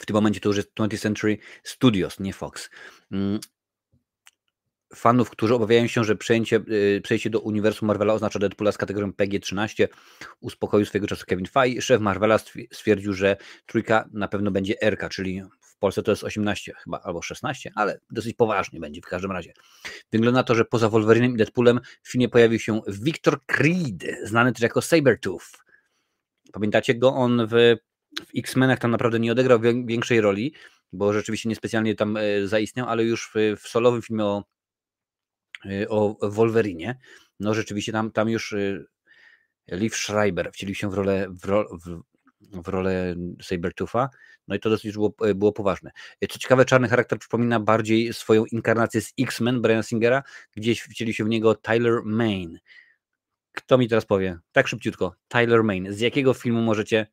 [0.00, 2.70] W tym momencie to już jest 20th Century Studios, nie Fox.
[4.94, 6.60] Fanów, którzy obawiają się, że przejęcie,
[6.96, 9.88] y, przejście do uniwersum Marvela oznacza Deadpoola z kategorią PG-13,
[10.40, 11.82] uspokoił swojego czasu Kevin Feige.
[11.82, 12.38] Szef Marvela
[12.72, 17.22] stwierdził, że trójka na pewno będzie RK, czyli w Polsce to jest 18 chyba, albo
[17.22, 19.52] 16, ale dosyć poważnie będzie w każdym razie.
[20.12, 24.52] Wygląda na to, że poza Wolverinem i Deadpoolem w filmie pojawił się Victor Creed, znany
[24.52, 25.46] też jako Sabertooth.
[26.52, 27.14] Pamiętacie go?
[27.14, 27.50] On w,
[28.26, 30.54] w X-Menach tam naprawdę nie odegrał większej roli,
[30.92, 34.44] bo rzeczywiście niespecjalnie tam e, zaistniał, ale już w, w solowym filmie o
[35.88, 36.98] o Wolverinie,
[37.40, 38.86] no rzeczywiście tam, tam już y,
[39.68, 42.00] Liv Schreiber wcielił się w rolę, w, ro, w,
[42.40, 44.08] w rolę Sabertoofa,
[44.48, 45.90] no i to dosyć było, y, było poważne.
[46.30, 50.22] Co ciekawe, czarny charakter przypomina bardziej swoją inkarnację z X-Men Briana Singera,
[50.56, 52.58] gdzieś wcielił się w niego Tyler Main.
[53.52, 54.38] Kto mi teraz powie?
[54.52, 55.14] Tak szybciutko.
[55.28, 55.92] Tyler Main.
[55.92, 57.06] Z jakiego filmu możecie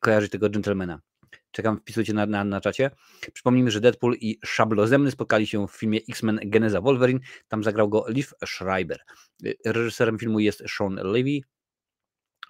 [0.00, 1.00] kojarzyć tego gentlemana?
[1.50, 2.90] Czekam, wpisujcie na, na, na czacie.
[3.32, 7.20] Przypomnijmy, że Deadpool i Szablozemny spotkali się w filmie X-Men Geneza Wolverine.
[7.48, 9.00] Tam zagrał go Liv Schreiber.
[9.64, 11.40] Reżyserem filmu jest Sean Levy.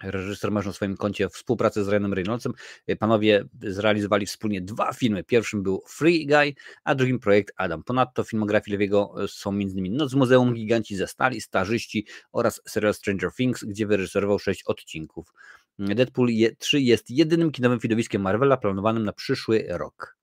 [0.03, 2.53] Reżyser ma na swoim koncie współpracę z Ryanem Reynoldsem.
[2.99, 5.23] Panowie zrealizowali wspólnie dwa filmy.
[5.23, 7.83] Pierwszym był Free Guy, a drugim projekt Adam.
[7.83, 9.97] Ponadto filmografii Lewiego są m.in.
[9.97, 15.33] Noc Muzeum, Giganci ze Stali, Starzyści oraz serial Stranger Things, gdzie wyreżyserował sześć odcinków.
[15.79, 20.17] Deadpool 3 jest jedynym kinowym widowiskiem Marvela planowanym na przyszły rok.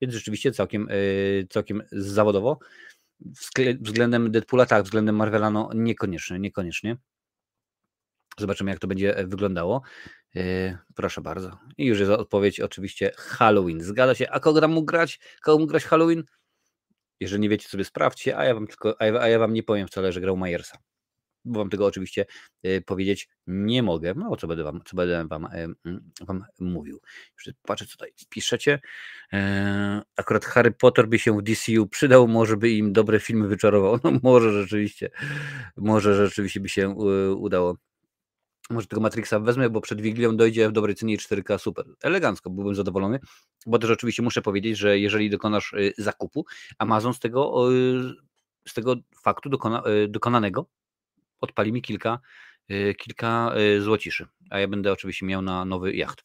[0.00, 0.94] Więc rzeczywiście całkiem, e,
[1.48, 2.58] całkiem zawodowo.
[3.80, 6.96] Względem Deadpoola, tak, względem Marvela, no niekoniecznie, niekoniecznie.
[8.38, 9.82] Zobaczymy, jak to będzie wyglądało.
[10.36, 11.58] E, proszę bardzo.
[11.78, 13.80] I już jest odpowiedź, oczywiście Halloween.
[13.80, 14.30] Zgadza się.
[14.30, 15.20] A kogo mógł grać?
[15.42, 16.24] Kogo mógł grać Halloween?
[17.20, 20.12] Jeżeli nie wiecie, sobie sprawdźcie, a ja wam tylko, a ja wam nie powiem wcale,
[20.12, 20.78] że grał Majersa
[21.44, 22.26] bo wam tego oczywiście
[22.62, 24.14] e, powiedzieć nie mogę.
[24.16, 25.48] No, co będę wam, co będę wam,
[26.20, 27.00] wam mówił.
[27.62, 28.80] Patrzę, co tutaj piszecie.
[29.32, 33.98] E, akurat Harry Potter by się w DCU przydał, może by im dobre filmy wyczarował.
[34.04, 35.10] No może rzeczywiście,
[35.76, 36.88] może rzeczywiście by się
[37.36, 37.76] udało.
[38.70, 41.84] Może tego Matrixa wezmę, bo przed Wigilią dojdzie w dobrej cenie 4K super.
[42.02, 43.20] Elegancko, byłbym zadowolony,
[43.66, 46.44] bo też oczywiście muszę powiedzieć, że jeżeli dokonasz zakupu,
[46.78, 47.68] Amazon z tego,
[48.68, 50.66] z tego faktu dokona, dokonanego
[51.42, 52.18] odpali mi kilka,
[52.70, 56.24] y, kilka y, złociszy, a ja będę oczywiście miał na nowy jacht.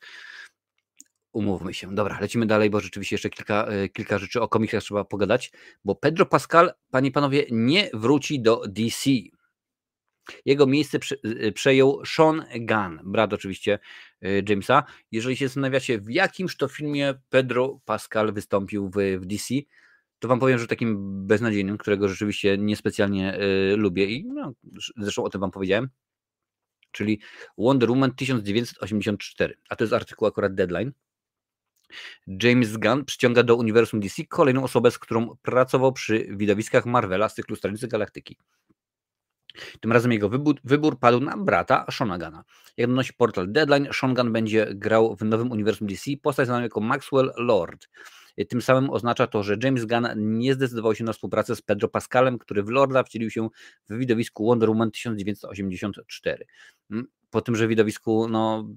[1.32, 1.96] Umówmy się.
[1.96, 5.52] Dobra, lecimy dalej, bo rzeczywiście jeszcze kilka, y, kilka rzeczy o komiksach trzeba pogadać,
[5.86, 9.10] bo Pedro Pascal, panie i panowie, nie wróci do DC.
[10.46, 11.00] Jego miejsce
[11.54, 13.80] przejął Sean Gunn, brat oczywiście
[14.50, 14.84] Jamesa.
[15.12, 19.54] Jeżeli się zastanawiacie, w jakimż to filmie Pedro Pascal wystąpił w, w DC,
[20.20, 24.54] to wam powiem, że takim beznadziejnym, którego rzeczywiście niespecjalnie y, lubię i no,
[24.98, 25.90] zresztą o tym wam powiedziałem,
[26.92, 27.22] czyli
[27.58, 30.92] Wonder Woman 1984, a to jest artykuł akurat Deadline.
[32.44, 37.36] James Gunn przyciąga do uniwersum DC kolejną osobę, z którą pracował przy widowiskach Marvela z
[37.36, 38.38] cyklu Strażnicy Galaktyki.
[39.80, 42.44] Tym razem jego wybór, wybór padł na brata Shona Gana.
[42.78, 46.80] Jak donosi portal Deadline, Sean Gunn będzie grał w nowym uniwersum DC postać znaną jako
[46.80, 47.88] Maxwell Lord.
[48.46, 52.38] Tym samym oznacza to, że James Gunn nie zdecydował się na współpracę z Pedro Pascalem,
[52.38, 53.50] który w Lorda wcielił się
[53.90, 56.46] w widowisku Wonder Woman 1984.
[56.92, 58.70] Mm, po tymże widowisku no,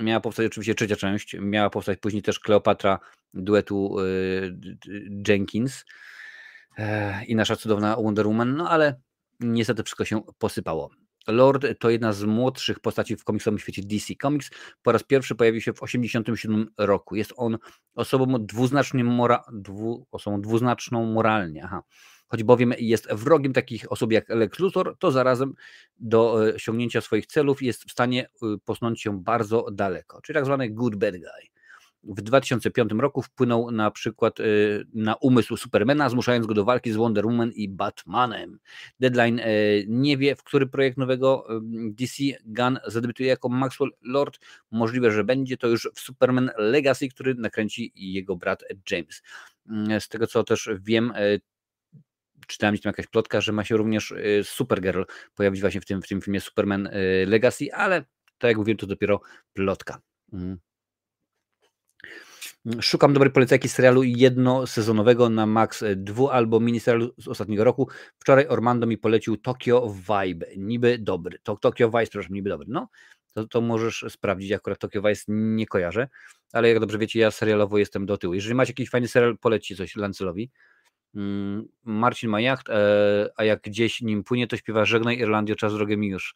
[0.00, 2.98] miała powstać oczywiście trzecia część, miała powstać później też Kleopatra
[3.34, 4.56] duetu y,
[5.28, 5.84] Jenkins
[6.78, 9.00] e, i nasza cudowna Wonder Woman, no ale
[9.40, 10.90] niestety wszystko się posypało.
[11.26, 14.50] Lord to jedna z młodszych postaci w komiksowym świecie DC Comics.
[14.82, 17.16] Po raz pierwszy pojawił się w 1987 roku.
[17.16, 17.58] Jest on
[17.94, 21.62] osobą dwuznacznie mora, dwu, osobą dwuznaczną moralnie.
[21.64, 21.82] Aha.
[22.28, 25.54] Choć bowiem jest wrogiem takich osób jak Lex Luthor, to zarazem
[25.98, 30.44] do e, osiągnięcia swoich celów jest w stanie e, posunąć się bardzo daleko, czyli tak
[30.44, 31.53] zwany good bad guy
[32.06, 36.96] w 2005 roku wpłynął na przykład y, na umysł Supermana, zmuszając go do walki z
[36.96, 38.58] Wonder Woman i Batmanem.
[39.00, 44.38] Deadline y, nie wie, w który projekt nowego y, DC Gun zadebiutuje jako Maxwell Lord.
[44.70, 49.22] Możliwe, że będzie to już w Superman Legacy, który nakręci jego brat James.
[49.98, 51.12] Z tego co też wiem,
[52.46, 55.02] czytałem tam jakaś plotka, że ma się również Supergirl
[55.34, 56.88] pojawić właśnie w tym, w tym filmie Superman
[57.26, 58.04] Legacy, ale
[58.38, 59.20] tak jak mówiłem, to dopiero
[59.52, 60.00] plotka.
[62.80, 67.88] Szukam dobrej polecajki serialu jednosezonowego na Max 2 albo miniserialu z ostatniego roku.
[68.18, 70.46] Wczoraj Ormando mi polecił Tokyo Vibe.
[70.56, 71.38] Niby dobry.
[71.42, 72.66] To, Tokyo Vice, przepraszam, niby dobry.
[72.70, 72.88] No,
[73.34, 74.52] to, to możesz sprawdzić.
[74.52, 76.08] Akurat Tokyo Vice nie kojarzę,
[76.52, 78.34] ale jak dobrze wiecie, ja serialowo jestem do tyłu.
[78.34, 80.50] Jeżeli macie jakiś fajny serial, poleci coś Lancelowi.
[81.14, 85.74] Mm, Marcin ma jacht, e, a jak gdzieś nim płynie, to śpiewa Żegnaj Irlandio, czas
[85.74, 86.34] drogę mi już.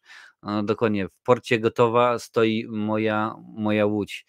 [0.63, 4.25] dokładnie, w porcie gotowa stoi moja, moja łódź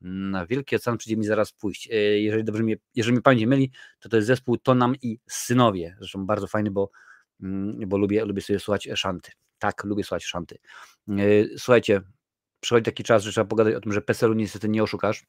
[0.00, 1.88] na Wielki Ocean przyjdzie mi zaraz pójść.
[1.90, 5.96] E, jeżeli dobrze mnie, jeżeli mi pamięć myli, to to jest zespół Tonam i Synowie.
[5.98, 6.90] Zresztą bardzo fajny, bo
[7.42, 9.32] mm, bo lubię, lubię sobie słuchać szanty.
[9.58, 10.58] Tak, lubię słuchać szanty.
[11.56, 12.00] Słuchajcie,
[12.60, 15.26] przychodzi taki czas, że trzeba pogadać o tym, że PESEL-u niestety nie oszukasz.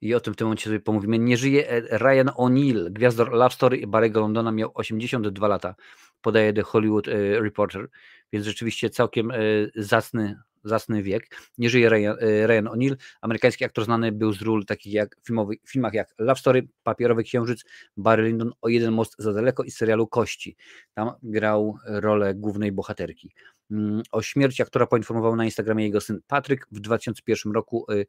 [0.00, 1.18] I o tym w tym momencie sobie pomówimy.
[1.18, 5.74] Nie żyje e, Ryan O'Neill, gwiazdor Love Story Barry'ego Londona, miał 82 lata,
[6.20, 7.88] podaje The Hollywood e, Reporter,
[8.32, 9.36] więc rzeczywiście całkiem e,
[9.74, 11.36] zacny, zacny wiek.
[11.58, 15.94] Nie żyje Ryan, Ryan O'Neill, amerykański aktor znany był z ról takich jak filmowy, filmach
[15.94, 17.64] jak Love Story, Papierowy Księżyc,
[17.96, 20.56] Barry Lyndon, O jeden most za daleko i serialu Kości.
[20.94, 23.32] Tam grał rolę głównej bohaterki.
[23.70, 28.06] Mm, o śmierci aktora poinformował na Instagramie jego syn Patryk w 2001 roku y,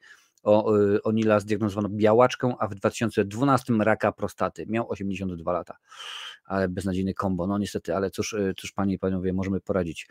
[1.03, 4.65] o Nila zdiagnozowano białaczkę, a w 2012 raka prostaty.
[4.67, 5.77] Miał 82 lata,
[6.45, 7.47] ale beznadziejny kombo.
[7.47, 10.07] No niestety, ale cóż, y, cóż panie i panowie, możemy poradzić.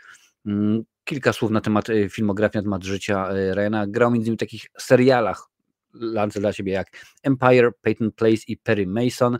[0.46, 3.86] Mm, kilka słów na temat y, filmografii, na temat życia Ryana.
[3.86, 5.48] Grał między innymi w takich serialach,
[5.94, 9.38] lance dla siebie jak Empire, Peyton Place i Perry Mason.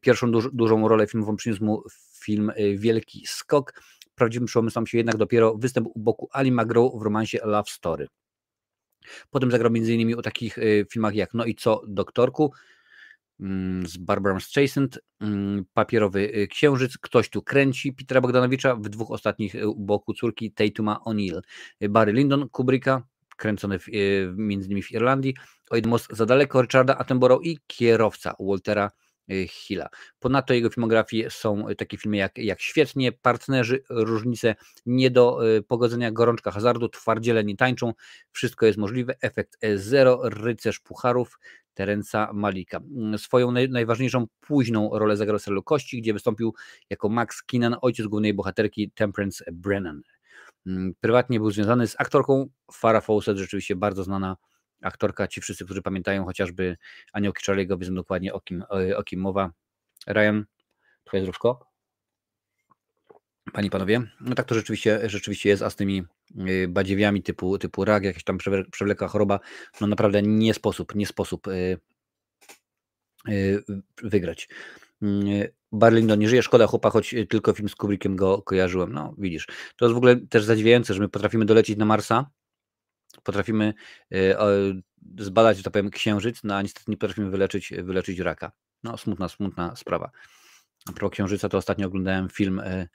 [0.00, 1.82] Pierwszą duż, dużą rolę filmową przyniósł mu
[2.24, 3.82] film Wielki Skok.
[4.14, 8.08] Prawdziwym przełomem się jednak dopiero występ u boku Ali McGraw w romansie Love Story.
[9.30, 10.18] Potem zagrał m.in.
[10.18, 12.52] o takich y, filmach jak No i co, doktorku
[13.84, 19.54] z Barbara Streisand, mm, Papierowy y, Księżyc, Ktoś tu kręci Petera Bogdanowicza, w dwóch ostatnich
[19.54, 21.40] y, u boku córki Tatuma O'Neill,
[21.90, 23.02] Barry Lyndon, Kubricka,
[23.36, 23.86] kręcony w,
[24.36, 25.34] między innymi w Irlandii,
[25.70, 29.03] O jeden most za daleko Richarda Attenborough i Kierowca Waltera Y,
[29.48, 29.88] Hilla.
[30.18, 34.54] Ponadto jego filmografii są takie filmy jak, jak Świetnie, Partnerzy, Różnice
[34.86, 37.92] nie do y, pogodzenia, Gorączka hazardu, Twardziele nie tańczą,
[38.32, 41.38] Wszystko jest możliwe, Efekt Zero, Rycerz Pucharów,
[41.74, 42.80] Terenca Malika.
[42.96, 46.54] Mm, swoją naj, najważniejszą późną rolę zagrał w Kości, gdzie wystąpił
[46.90, 50.02] jako Max Keenan, ojciec głównej bohaterki Temperance Brennan.
[50.66, 54.36] Mm, prywatnie był związany z aktorką Farah Fawcett, rzeczywiście bardzo znana
[54.84, 56.76] aktorka, ci wszyscy, którzy pamiętają chociażby
[57.12, 59.50] Aniołki Charlie'ego, wiedzą dokładnie o kim, o, o kim mowa.
[60.06, 60.44] Ryan,
[61.04, 61.66] twoje zdrówko.
[63.52, 66.02] Pani panowie, no tak to rzeczywiście, rzeczywiście jest, a z tymi
[66.48, 68.38] y, badziewiami typu, typu rak, jakaś tam
[68.70, 69.40] przewlekła choroba,
[69.80, 71.46] no naprawdę nie sposób, nie sposób
[73.26, 73.64] yy,
[74.02, 74.48] wygrać.
[75.02, 78.92] Yy, Barlindo nie żyje, szkoda chłopa, choć tylko film z Kubrickiem go kojarzyłem.
[78.92, 82.30] No widzisz, to jest w ogóle też zadziwiające, że my potrafimy dolecieć na Marsa,
[83.22, 83.74] potrafimy
[84.12, 84.36] e,
[85.18, 88.52] zbadać, że tak powiem, księżyc, no a niestety nie potrafimy wyleczyć, wyleczyć raka.
[88.82, 90.10] No, smutna, smutna sprawa.
[90.86, 92.88] A pro księżyca to ostatnio oglądałem film e,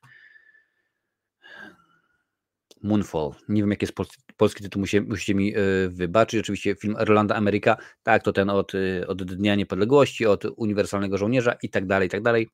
[2.83, 3.31] Moonfall.
[3.49, 3.95] Nie wiem, jaki jest
[4.37, 6.39] polski tytuł, musicie mi e, wybaczyć.
[6.39, 8.71] Oczywiście film Irlanda Ameryka, tak, to ten od,
[9.07, 12.49] od Dnia Niepodległości, od Uniwersalnego Żołnierza i tak dalej, i tak dalej.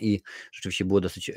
[0.00, 0.20] I
[0.52, 1.30] rzeczywiście było dosyć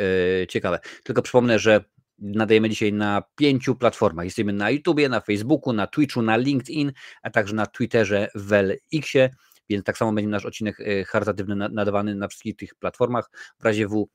[0.50, 0.80] ciekawe.
[1.04, 1.84] Tylko przypomnę, że
[2.20, 4.26] Nadajemy dzisiaj na pięciu platformach.
[4.26, 9.30] Jesteśmy na YouTubie, na Facebooku, na Twitchu, na LinkedIn, a także na Twitterze w LX-ie,
[9.70, 13.30] więc tak samo będzie nasz odcinek e, charytatywny nadawany na wszystkich tych platformach.
[13.60, 14.08] W razie W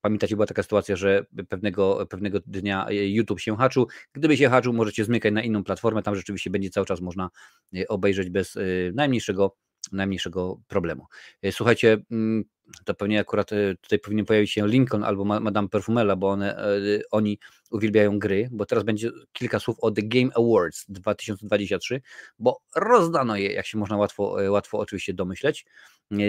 [0.00, 3.86] Pamiętacie, była taka sytuacja, że pewnego, pewnego dnia e, YouTube się haczył.
[4.12, 7.30] Gdyby się haczył, możecie zmykać na inną platformę, tam rzeczywiście będzie cały czas można
[7.76, 8.58] e, obejrzeć bez
[8.94, 9.56] najmniejszego,
[9.92, 11.06] najmniejszego problemu.
[11.50, 12.44] Słuchajcie, mm,
[12.84, 16.80] to pewnie akurat e, tutaj powinien pojawić się Lincoln albo Madame Perfumella, bo one, e,
[17.10, 17.38] oni
[17.70, 22.00] uwielbiają gry, bo teraz będzie kilka słów o The Game Awards 2023,
[22.38, 25.66] bo rozdano je, jak się można łatwo, e, łatwo oczywiście domyśleć.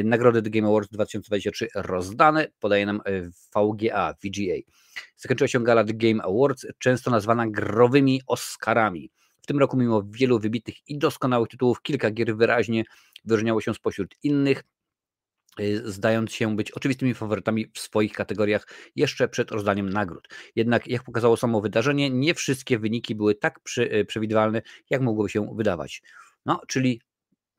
[0.03, 3.01] Nagrody The Game Awards 2023 rozdane, podaje nam
[3.55, 4.55] VGA, VGA.
[5.17, 9.11] Zakończyła się gala The Game Awards, często nazwana growymi Oscarami.
[9.41, 12.83] W tym roku mimo wielu wybitnych i doskonałych tytułów, kilka gier wyraźnie
[13.29, 14.63] wyróżniało się spośród innych,
[15.59, 20.27] Y, zdając się być oczywistymi faworytami w swoich kategoriach jeszcze przed rozdaniem nagród.
[20.55, 25.29] Jednak, jak pokazało samo wydarzenie, nie wszystkie wyniki były tak przy, y, przewidywalne, jak mogłoby
[25.29, 26.01] się wydawać.
[26.45, 27.01] No, czyli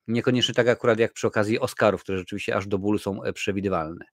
[0.09, 4.04] niekoniecznie tak akurat jak przy okazji Oscarów, które rzeczywiście aż do bólu są e, przewidywalne.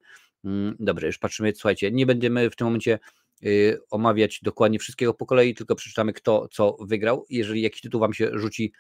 [0.45, 2.99] Mm, dobrze, już patrzymy, słuchajcie, nie będziemy w tym momencie
[3.45, 7.25] y, omawiać dokładnie wszystkiego po kolei, tylko przeczytamy kto co wygrał.
[7.29, 8.73] Jeżeli jakiś tytuł Wam się rzuci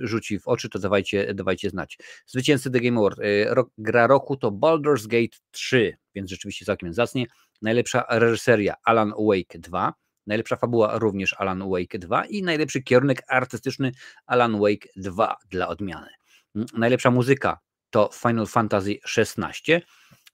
[0.00, 1.98] rzuci w oczy, to dawajcie, dawajcie znać.
[2.26, 3.18] Zwycięzcy The Game Award.
[3.18, 3.46] Y,
[3.78, 7.26] gra roku to Baldur's Gate 3, więc rzeczywiście całkiem zacnie.
[7.62, 9.94] Najlepsza reżyseria Alan Wake 2.
[10.26, 13.92] Najlepsza fabuła również Alan Wake 2 i najlepszy kierunek artystyczny
[14.26, 16.08] Alan Wake 2 dla odmiany.
[16.54, 17.58] Mm, najlepsza muzyka
[17.90, 19.74] to Final Fantasy XVI.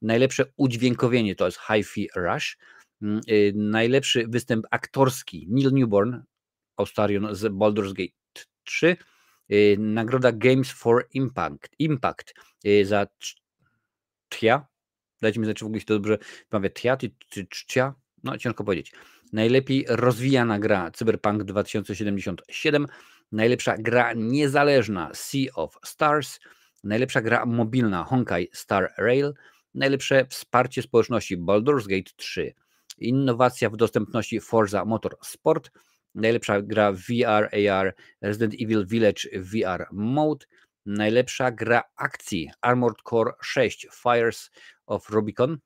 [0.03, 2.57] Najlepsze udźwiękowienie to jest Hi-Fi Rush.
[3.03, 6.21] Mm, y, najlepszy występ aktorski Neil Newborn,
[6.77, 8.15] Ostarion z Baldur's Gate
[8.65, 8.97] 3 Y,
[9.79, 12.35] nagroda Games for Impact, Impact
[12.67, 13.07] y, za
[14.29, 14.67] TIA.
[15.23, 16.19] Dajcie mi znać, czy w ogóle się to dobrze
[16.51, 16.71] wymawia.
[16.71, 16.97] TIA
[17.29, 17.95] czy TIA?
[18.25, 18.93] No, ciężko powiedzieć.
[19.33, 22.87] Najlepiej rozwijana gra Cyberpunk 2077.
[23.33, 26.41] Najlepsza gra niezależna Sea of Stars.
[26.85, 29.35] Najlepsza gra mobilna Honkai Star Rail.
[29.75, 32.55] Najlepsze wsparcie społeczności Baldur's Gate 3.
[32.99, 35.71] Innowacja w dostępności Forza Motorsport.
[36.15, 40.47] Najlepsza gra VR, AR Resident Evil Village VR Mode.
[40.87, 44.51] Najlepsza gra akcji Armored Core 6 Fires
[44.87, 45.59] of Rubicon.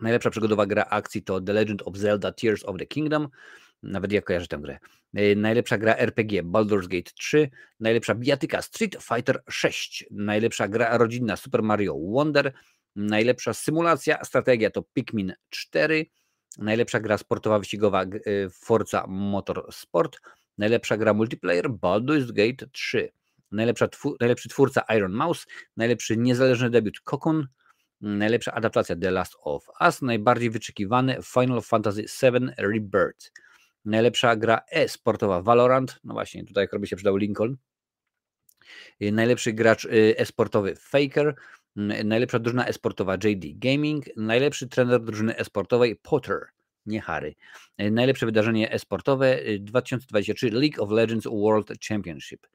[0.00, 3.28] Najlepsza przygodowa gra akcji to The Legend of Zelda Tears of the Kingdom.
[3.82, 4.78] Nawet ja kojarzę tę grę.
[5.14, 7.50] E, najlepsza gra RPG Baldur's Gate 3.
[7.80, 10.04] Najlepsza bijatyka Street Fighter 6.
[10.10, 12.52] Najlepsza gra rodzinna Super Mario Wonder.
[12.96, 16.04] Najlepsza symulacja, strategia to Pikmin 4.
[16.58, 18.08] Najlepsza gra sportowa wyścigowa e,
[18.50, 20.20] Forza Motorsport.
[20.58, 23.12] Najlepsza gra multiplayer Baldur's Gate 3.
[23.52, 23.88] Najlepsza
[24.20, 25.46] najlepszy twórca Iron Mouse.
[25.76, 27.46] Najlepszy niezależny debiut Cocoon
[28.04, 33.32] najlepsza adaptacja The Last of Us, najbardziej wyczekiwany Final Fantasy VII Rebirth,
[33.84, 37.56] najlepsza gra e-sportowa Valorant, no właśnie, tutaj jakby się przydał Lincoln,
[39.02, 41.34] y, najlepszy gracz y, e-sportowy Faker,
[42.04, 46.40] najlepsza drużyna e-sportowa JD Gaming, najlepszy trener drużyny e-sportowej Potter,
[46.86, 47.34] nie Harry.
[47.82, 52.46] Y, najlepsze wydarzenie e-sportowe 2023 League of Legends World Championship.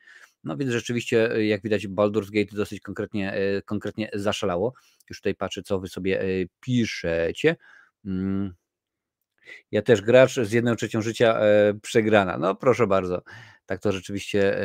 [0.43, 4.73] No więc rzeczywiście, e, jak widać, Baldur's Gate dosyć konkretnie, e, konkretnie zaszalało.
[5.09, 6.25] Już tutaj patrzę, co wy sobie e,
[6.59, 7.55] piszecie.
[8.05, 8.53] Mm.
[9.71, 11.39] Ja też gracz z jedną trzecią życia
[11.81, 12.37] przegrana.
[12.37, 13.21] No proszę bardzo,
[13.65, 14.57] tak to rzeczywiście,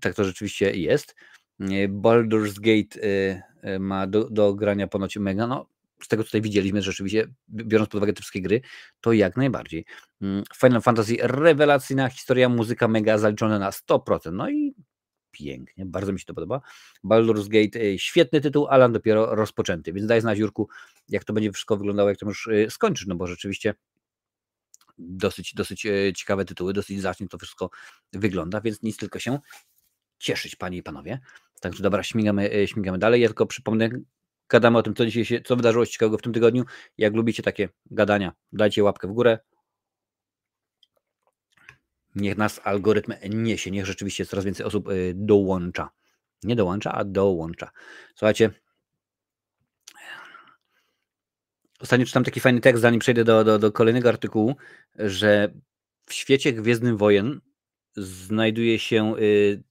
[0.00, 1.14] tak to rzeczywiście jest.
[1.88, 3.00] Baldur's Gate
[3.78, 5.46] ma do, do grania ponoć mega.
[5.46, 5.66] No,
[6.02, 8.60] z tego, co tutaj widzieliśmy, rzeczywiście, biorąc pod uwagę te wszystkie gry,
[9.00, 9.84] to jak najbardziej.
[10.22, 14.32] Mm, Final Fantasy rewelacyjna historia, muzyka mega zaliczona na 100%.
[14.32, 14.74] No i
[15.30, 16.60] pięknie, bardzo mi się to podoba.
[17.04, 20.68] Baldur's Gate, y, świetny tytuł, Alan dopiero rozpoczęty, więc daj znać Jurku,
[21.08, 23.74] jak to będzie wszystko wyglądało, jak to już y, skończysz, no bo rzeczywiście
[24.98, 27.70] dosyć, dosyć y, ciekawe tytuły, dosyć zacznie to wszystko
[28.12, 29.38] wygląda, więc nic tylko się
[30.18, 31.20] cieszyć, panie i panowie.
[31.60, 33.20] Także dobra, śmigamy, śmigamy dalej.
[33.20, 33.88] Ja tylko przypomnę
[34.48, 36.64] gadamy o tym, co dzisiaj się, co wydarzyło się w tym tygodniu.
[36.98, 39.38] Jak lubicie takie gadania, dajcie łapkę w górę.
[42.14, 45.90] Niech nas algorytm niesie, niech rzeczywiście coraz więcej osób y, dołącza.
[46.42, 47.70] Nie dołącza, a dołącza.
[48.14, 48.50] Słuchajcie,
[51.80, 54.56] Ostatnio czytam taki fajny tekst, zanim przejdę do, do, do kolejnego artykułu,
[54.98, 55.52] że
[56.06, 57.40] w świecie Gwiezdnych Wojen
[57.96, 59.62] znajduje się y,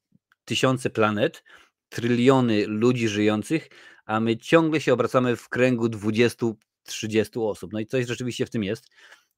[0.46, 1.44] tysiące planet,
[1.90, 3.70] tryliony ludzi żyjących,
[4.06, 6.54] a my ciągle się obracamy w kręgu 20-30
[7.50, 7.74] osób.
[7.74, 8.90] No i coś rzeczywiście w tym jest.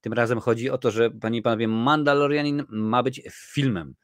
[0.02, 3.96] Tym razem chodzi o to, że, panie i panowie, Mandalorianin ma być filmem.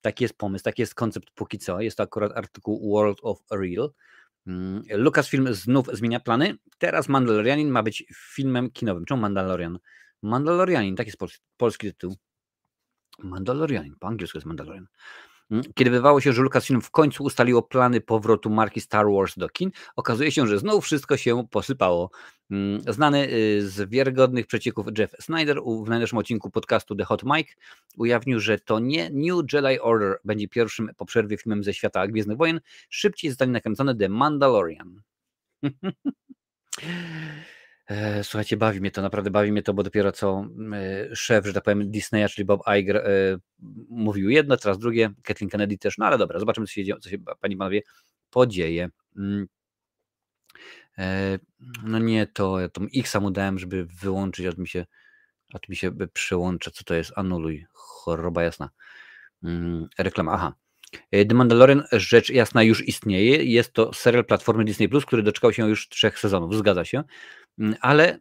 [0.00, 1.80] Taki jest pomysł, taki jest koncept póki co.
[1.80, 3.90] Jest to akurat artykuł World of Real.
[4.46, 6.58] Mm, Lucasfilm znów zmienia plany.
[6.78, 9.04] Teraz Mandalorianin ma być filmem kinowym.
[9.04, 9.78] Czemu Mandalorian?
[10.22, 12.16] Mandalorianin, taki jest polski tytuł.
[13.18, 14.86] Mandalorianin, po angielsku jest Mandalorian.
[15.50, 19.48] Mm, kiedy wydawało się, że Lucasfilm w końcu ustaliło plany powrotu marki Star Wars do
[19.48, 22.10] kin, okazuje się, że znowu wszystko się posypało.
[22.50, 27.48] Mm, znany y, z wiarygodnych przecieków Jeff Snyder w najnowszym odcinku podcastu The Hot Mic
[27.96, 32.38] ujawnił, że to nie New Jedi Order będzie pierwszym po przerwie filmem ze świata Gwiezdnych
[32.38, 35.02] Wojen, szybciej zostanie nakręcony The Mandalorian.
[37.88, 41.52] E, słuchajcie, bawi mnie to, naprawdę bawi mnie to, bo dopiero co e, szef, że
[41.52, 43.38] tak powiem, Disneya, czyli Bob Iger, e,
[43.88, 47.18] mówił jedno, teraz drugie, Kathleen Kennedy też, no ale dobra, zobaczymy, co się, co się
[47.40, 47.82] pani panowie
[48.30, 48.88] podzieje.
[49.16, 49.46] Mm.
[51.84, 54.86] No nie, to ja tą X mu dałem, żeby wyłączyć, a mi się,
[55.54, 58.70] a mi się przełącza, co to jest, anuluj, choroba jasna.
[59.42, 60.52] Mm, reklama, aha.
[61.10, 63.44] The Mandalorian, rzecz jasna, już istnieje.
[63.44, 67.04] Jest to serial platformy Disney, który doczekał się już trzech sezonów, zgadza się.
[67.58, 68.18] Mm, ale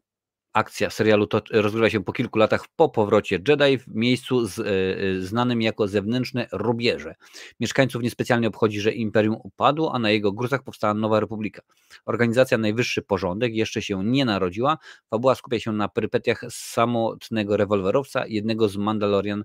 [0.53, 5.25] akcja serialu to rozgrywa się po kilku latach po powrocie Jedi w miejscu z, y,
[5.25, 7.15] znanym jako zewnętrzne rubieże.
[7.59, 11.61] Mieszkańców niespecjalnie obchodzi, że imperium upadło, a na jego gruzach powstała nowa republika.
[12.05, 14.77] Organizacja Najwyższy Porządek jeszcze się nie narodziła.
[15.09, 19.43] Fabuła skupia się na perypetiach samotnego rewolwerowca, jednego z Mandalorian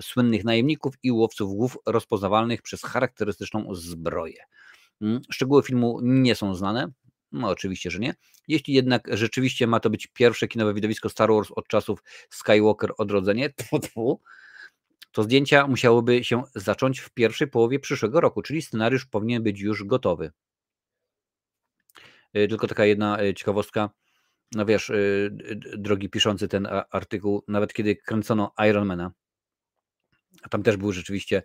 [0.00, 4.44] słynnych najemników i łowców głów rozpoznawalnych przez charakterystyczną zbroję.
[5.00, 6.88] Mm, szczegóły filmu nie są znane,
[7.32, 8.14] no oczywiście, że nie.
[8.48, 13.50] Jeśli jednak rzeczywiście ma to być pierwsze kinowe widowisko Star Wars od czasów Skywalker Odrodzenie,
[15.12, 19.84] to zdjęcia musiałyby się zacząć w pierwszej połowie przyszłego roku, czyli scenariusz powinien być już
[19.84, 20.32] gotowy.
[22.36, 23.90] Y, tylko taka jedna y, ciekawostka.
[24.52, 25.30] No wiesz, y,
[25.78, 29.12] drogi piszący ten artykuł, nawet kiedy kręcono Ironmana,
[30.50, 31.42] tam też był rzeczywiście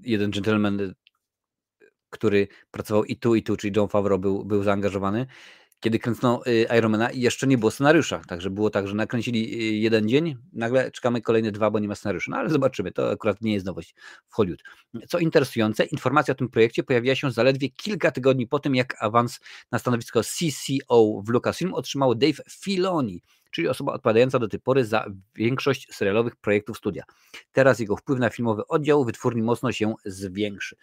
[0.00, 0.94] jeden gentleman
[2.12, 5.26] który pracował i tu, i tu, czyli John Favreau był, był zaangażowany.
[5.80, 8.22] kiedy kręcono y, Ironmana jeszcze nie było scenariusza.
[8.28, 11.94] Także było tak, że nakręcili y, jeden dzień, nagle czekamy kolejne dwa, bo nie ma
[11.94, 12.30] scenariusza.
[12.30, 13.94] No ale zobaczymy, to akurat nie jest nowość
[14.28, 14.62] w Hollywood.
[15.08, 19.40] Co interesujące, informacja o tym projekcie pojawiła się zaledwie kilka tygodni po tym, jak awans
[19.70, 25.06] na stanowisko CCO w Lucasfilm otrzymał Dave Filoni, czyli osoba odpowiadająca do tej pory za
[25.34, 27.02] większość serialowych projektów studia.
[27.52, 30.76] Teraz jego wpływ na filmowy oddział wytwórni mocno się zwiększy.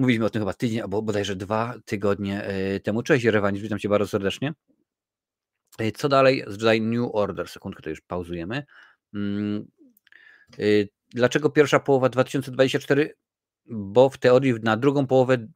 [0.00, 3.02] Mówiliśmy o tym chyba tydzień albo bodajże dwa tygodnie e, temu.
[3.02, 4.54] Cześć Rewanicz, witam Cię bardzo serdecznie.
[5.78, 7.48] E, co dalej z Jedi New Order?
[7.48, 8.64] Sekundkę, to już pauzujemy.
[9.14, 9.66] Mm,
[10.58, 10.62] e,
[11.14, 13.14] dlaczego pierwsza połowa 2024?
[13.66, 15.46] Bo w teorii na drugą połowę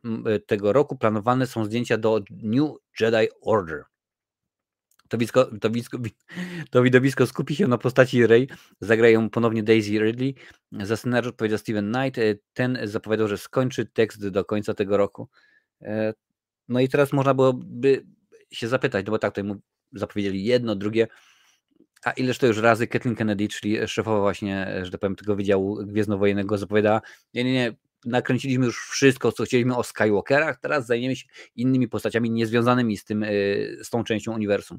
[0.46, 2.70] tego roku planowane są zdjęcia do New
[3.00, 3.84] Jedi Order.
[5.08, 5.98] To, wisko, to, wisko,
[6.70, 8.48] to widowisko skupi się na postaci Rey.
[8.80, 10.34] Zagrają ponownie Daisy Ridley.
[10.72, 12.18] Za scenariusz odpowiedział Steven Knight.
[12.18, 15.28] E, ten zapowiadał, że skończy tekst do końca tego roku.
[15.82, 16.14] E,
[16.68, 18.06] no i teraz można byłoby
[18.50, 19.50] się zapytać, no bo tak tutaj
[19.92, 21.06] zapowiedzieli jedno, drugie.
[22.04, 25.86] A ileż to już razy Kathleen Kennedy, czyli szefowa właśnie, że tak powiem, tego Wydziału
[25.86, 27.00] Gwiezdnowojennego zapowiadała,
[27.34, 27.74] nie, nie, nie,
[28.04, 31.26] nakręciliśmy już wszystko, co chcieliśmy o Skywalkerach, teraz zajmiemy się
[31.56, 34.78] innymi postaciami niezwiązanymi z, tym, y, z tą częścią uniwersum.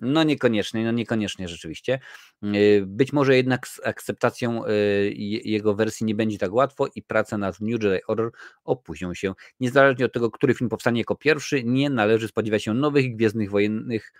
[0.00, 2.00] No niekoniecznie, no niekoniecznie rzeczywiście.
[2.44, 5.12] Y, być może jednak z akceptacją y,
[5.44, 8.30] jego wersji nie będzie tak łatwo i prace nad New Jedi Order
[8.64, 9.34] opóźnią się.
[9.60, 14.12] Niezależnie od tego, który film powstanie jako pierwszy, nie należy spodziewać się nowych Gwiezdnych Wojennych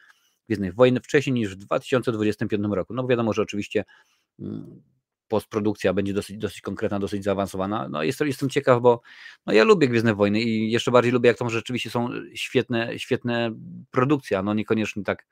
[0.49, 2.95] Gwiezdnych Wojen wcześniej niż w 2025 roku.
[2.95, 3.85] No wiadomo, że oczywiście
[4.41, 4.83] mm,
[5.29, 7.89] postprodukcja będzie dosyć, dosyć konkretna, dosyć zaawansowana.
[7.89, 9.01] No jest, jestem ciekaw, bo
[9.47, 13.51] no ja lubię Gwiezdne Wojny i jeszcze bardziej lubię, jak to rzeczywiście są świetne, świetne
[13.91, 15.27] produkcje, no niekoniecznie tak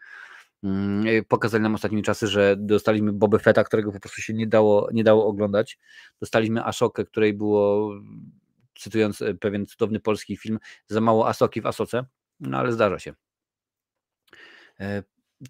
[0.63, 4.89] mm, pokazali nam ostatnimi czasy, że dostaliśmy Boba Fetta, którego po prostu się nie dało,
[4.93, 5.79] nie dało oglądać.
[6.21, 7.93] Dostaliśmy Ashokę, której było,
[8.79, 12.05] cytując e, pewien cudowny polski film, za mało Asoki w Asoce,
[12.41, 13.15] no ale zdarza się.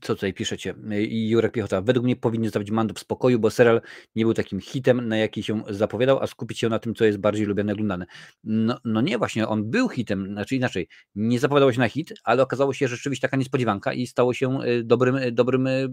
[0.01, 0.75] Co tutaj piszecie?
[0.99, 1.83] I Jurek Piechota.
[1.83, 3.81] Według mnie powinien zostawić Mando w spokoju, bo serial
[4.17, 7.19] nie był takim hitem, na jaki się zapowiadał, a skupić się na tym, co jest
[7.19, 8.07] bardziej lubiane oglądane.
[8.45, 12.43] No, no nie, właśnie on był hitem, znaczy inaczej, nie zapowiadało się na hit, ale
[12.43, 15.89] okazało się rzeczywiście taka niespodziewanka i stało się y, dobrym, y, dobrym y,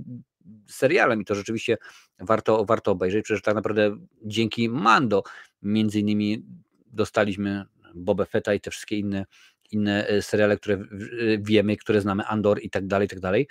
[0.68, 1.78] serialem i to rzeczywiście
[2.20, 5.24] warto, warto obejrzeć, przecież tak naprawdę dzięki Mando
[5.62, 6.46] między innymi
[6.86, 7.66] dostaliśmy
[7.96, 9.26] Boba Fetta i te wszystkie inne
[9.72, 10.86] inne seriale, które
[11.39, 13.47] wiemy, które znamy, Andor i tak dalej, i tak dalej.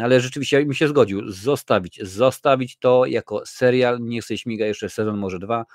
[0.00, 5.18] Ale rzeczywiście bym się zgodził, zostawić, zostawić to jako serial, niech sobie śmiga jeszcze sezon,
[5.18, 5.66] może dwa.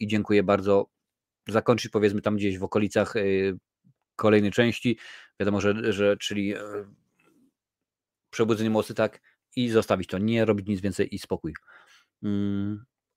[0.00, 0.86] I dziękuję bardzo,
[1.48, 3.58] zakończyć powiedzmy tam gdzieś w okolicach y,
[4.16, 4.98] kolejnej części,
[5.40, 6.60] wiadomo, że, że czyli e,
[8.30, 9.20] przebudzenie mocy, tak,
[9.56, 11.54] i zostawić to, nie robić nic więcej i spokój.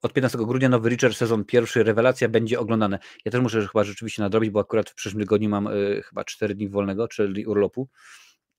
[0.02, 3.00] Od 15 grudnia nowy Richard sezon pierwszy, rewelacja będzie oglądane.
[3.26, 6.56] Ja też muszę chyba rzeczywiście nadrobić, bo akurat w przyszłym tygodniu mam y, chyba 4
[6.56, 7.90] dni wolnego, czyli urlopu.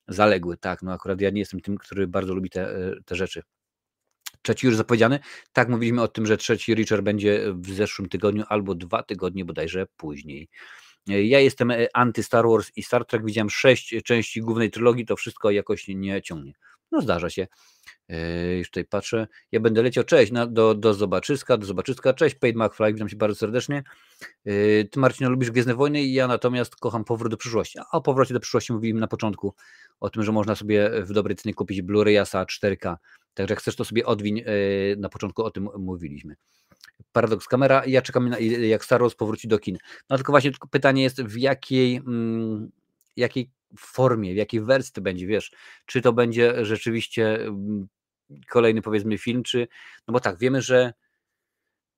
[0.09, 0.83] Zaległy, tak.
[0.83, 3.43] No akurat ja nie jestem tym, który bardzo lubi te, e, te rzeczy.
[4.43, 5.19] Trzeci już zapowiedziany.
[5.53, 9.87] Tak, mówiliśmy o tym, że trzeci Richard będzie w zeszłym tygodniu albo dwa tygodnie bodajże
[9.97, 10.49] później.
[11.09, 13.25] E, ja jestem anty Star Wars i Star Trek.
[13.25, 16.53] Widziałem sześć części głównej trylogii, to wszystko jakoś nie ciągnie.
[16.93, 17.47] No zdarza się.
[18.09, 19.27] Yy, już tutaj patrzę.
[19.53, 20.05] Ja będę leciał.
[20.05, 22.15] Cześć, na, do, do zobaczyska, do zobaczyska.
[22.15, 23.83] Cześć, Paid McFly, witam się bardzo serdecznie.
[24.45, 27.79] Yy, ty, Marcin, lubisz Gwiezdne Wojny ja natomiast kocham Powrót do przyszłości.
[27.79, 29.55] A o powrocie do przyszłości mówiłem na początku,
[30.01, 32.97] o tym, że można sobie w dobrej cenie kupić Blu-rayasa 4K.
[33.35, 34.37] Także jak chcesz, to sobie odwiń.
[34.37, 34.45] Yy,
[34.99, 36.37] na początku o tym mówiliśmy.
[37.13, 37.83] Paradoks kamera.
[37.87, 39.79] Ja czekam, na, jak Star Wars powróci do kin.
[40.11, 42.71] No tylko właśnie tylko pytanie jest, w jakiej, mm,
[43.17, 45.53] jakiej formie, w jakiej wersji to będzie, wiesz,
[45.87, 47.89] czy to będzie rzeczywiście mm,
[48.49, 49.69] kolejny powiedzmy film, czy,
[50.09, 50.93] no bo tak, wiemy, że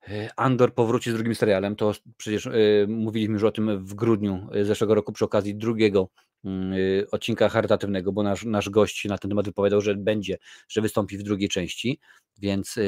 [0.09, 4.49] e, Andor powróci z drugim serialem, to przecież y, mówiliśmy już o tym w grudniu
[4.53, 6.09] e, zeszłego roku przy okazji drugiego
[6.45, 11.18] y, odcinka charytatywnego, bo nasz, nasz gość na ten temat wypowiadał, że będzie, że wystąpi
[11.18, 12.01] w drugiej części,
[12.39, 12.79] więc,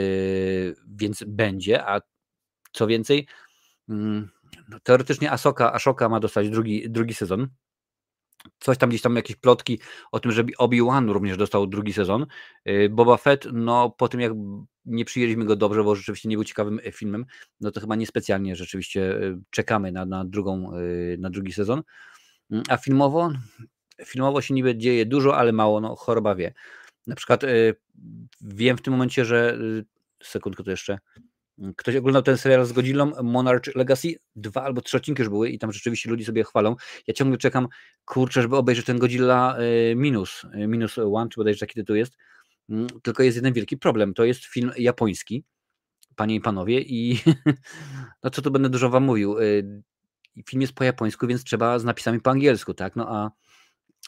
[0.88, 2.00] więc będzie, a
[2.72, 3.26] co więcej,
[3.88, 4.30] mm,
[4.68, 7.48] no, teoretycznie Asoka, Ashoka ma dostać drugi, drugi sezon,
[8.58, 9.80] Coś tam gdzieś tam jakieś plotki
[10.12, 12.26] o tym, że Obi-Wan również dostał drugi sezon.
[12.68, 14.32] Y, Boba Fett, no po tym jak
[14.84, 17.26] nie przyjęliśmy go dobrze, bo rzeczywiście nie był ciekawym e, filmem,
[17.60, 21.82] no to chyba niespecjalnie rzeczywiście y, czekamy na, na, drugą, y, na drugi sezon.
[22.50, 23.32] Mm, a filmowo,
[24.04, 26.54] filmowo się niby dzieje dużo, ale mało, no choroba wie.
[27.06, 27.42] Na przykład
[28.40, 29.58] wiem w tym momencie, że
[30.22, 30.98] sekundkę to jeszcze,
[31.76, 34.14] Ktoś oglądał ten serial z Godzillą, Monarch Legacy?
[34.36, 36.76] Dwa albo trzy odcinki już były i tam rzeczywiście ludzie sobie chwalą.
[37.06, 37.68] Ja ciągle czekam,
[38.04, 39.56] kurczę, żeby obejrzeć ten Godzilla
[39.90, 42.16] y, minus, y, minus one, czy bodajże taki tytuł jest.
[42.68, 44.14] Mm, tylko jest jeden wielki problem.
[44.14, 45.44] To jest film japoński,
[46.16, 47.20] panie i panowie, i
[48.22, 49.38] no co tu będę dużo wam mówił.
[49.38, 49.82] Y,
[50.48, 52.96] film jest po japońsku, więc trzeba z napisami po angielsku, tak?
[52.96, 53.30] No a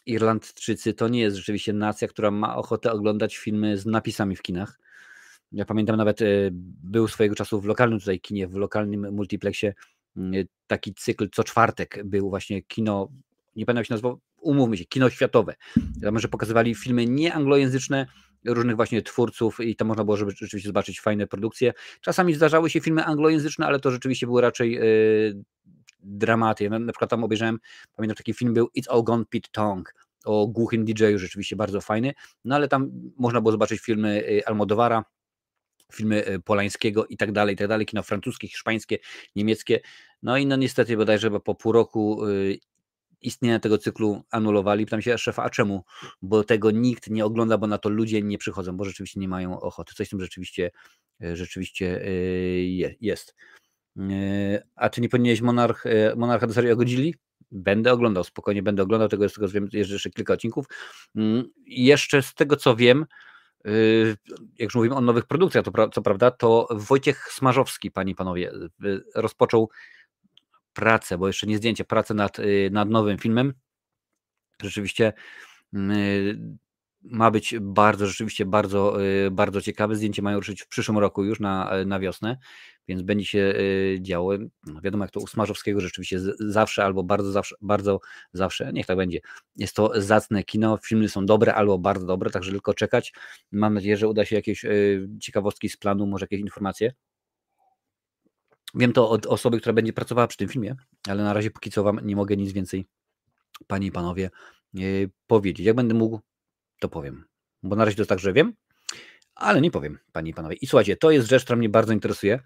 [0.07, 4.79] Irlandczycy to nie jest rzeczywiście nacja, która ma ochotę oglądać filmy z napisami w kinach.
[5.53, 6.21] Ja pamiętam nawet,
[6.83, 9.75] był swojego czasu w lokalnym tutaj kinie, w lokalnym multiplexie
[10.17, 13.09] mm, taki cykl co czwartek był właśnie kino,
[13.57, 15.55] nie pamiętam jak się nazywał, umówmy się, kino światowe.
[16.03, 18.07] Tam, że pokazywali filmy nieanglojęzyczne,
[18.45, 21.73] różnych właśnie twórców i tam można było żeby rzeczywiście zobaczyć fajne produkcje.
[22.01, 25.45] Czasami zdarzały się filmy anglojęzyczne, ale to rzeczywiście były raczej yy,
[26.01, 26.65] dramaty.
[26.65, 27.59] Ja na przykład tam obejrzałem,
[27.97, 29.95] pamiętam taki film był It's All Gone Pete Tong
[30.25, 35.05] o głuchym DJ-u, rzeczywiście bardzo fajny, no ale tam można było zobaczyć filmy y, Almodowara,
[35.93, 38.99] filmy y, Polańskiego i tak dalej, i tak dalej, kino francuskie, hiszpańskie,
[39.37, 39.81] niemieckie.
[40.23, 42.59] No i no niestety bodajże po pół roku y,
[43.21, 44.85] istnienia tego cyklu anulowali.
[44.85, 45.85] Pytam się szefa, a czemu?
[46.23, 49.61] Bo tego nikt nie ogląda, bo na to ludzie nie przychodzą, bo rzeczywiście nie mają
[49.61, 49.95] ochoty.
[49.95, 50.71] Coś w tym rzeczywiście,
[51.23, 52.11] e, rzeczywiście e,
[53.01, 53.35] jest.
[53.99, 55.85] E, a czy nie powinieneś monarch,
[56.17, 57.15] monarcha do serii ogodzili?
[57.51, 60.67] Będę oglądał, spokojnie będę oglądał, tego, z tego wiem, jeszcze kilka odcinków.
[61.17, 63.07] Mm, jeszcze z tego co wiem,
[64.59, 68.53] jak już mówimy o nowych produkcjach, to co prawda, to Wojciech Smarzowski, panie i panowie,
[69.15, 69.71] rozpoczął
[70.73, 73.55] pracę, bo jeszcze nie zdjęcie, pracę nad, y, nad nowym filmem.
[74.63, 75.13] Rzeczywiście
[75.75, 76.39] y,
[77.03, 79.97] ma być bardzo, rzeczywiście bardzo, y, bardzo ciekawe.
[79.97, 82.37] Zdjęcie mają ruszyć w przyszłym roku już na, na wiosnę,
[82.89, 83.55] więc będzie się
[84.01, 84.33] działo.
[84.67, 88.01] No wiadomo, jak to u Smarzowskiego rzeczywiście zawsze albo bardzo zawsze, bardzo
[88.33, 89.21] zawsze, niech tak będzie.
[89.57, 93.13] Jest to zacne kino, filmy są dobre albo bardzo dobre, także tylko czekać.
[93.53, 94.67] Mam nadzieję, że uda się jakieś
[95.21, 96.93] ciekawostki z planu, może jakieś informacje.
[98.75, 100.77] Wiem to od osoby, która będzie pracowała przy tym filmie,
[101.09, 102.87] ale na razie póki co Wam nie mogę nic więcej,
[103.67, 104.31] Panie i Panowie,
[105.27, 105.67] powiedzieć.
[105.67, 106.21] Jak będę mógł,
[106.81, 107.25] to powiem.
[107.63, 108.53] Bo na razie to tak, że wiem,
[109.35, 110.57] ale nie powiem, Panie i Panowie.
[110.61, 112.41] I słuchajcie, to jest rzecz, która mnie bardzo interesuje,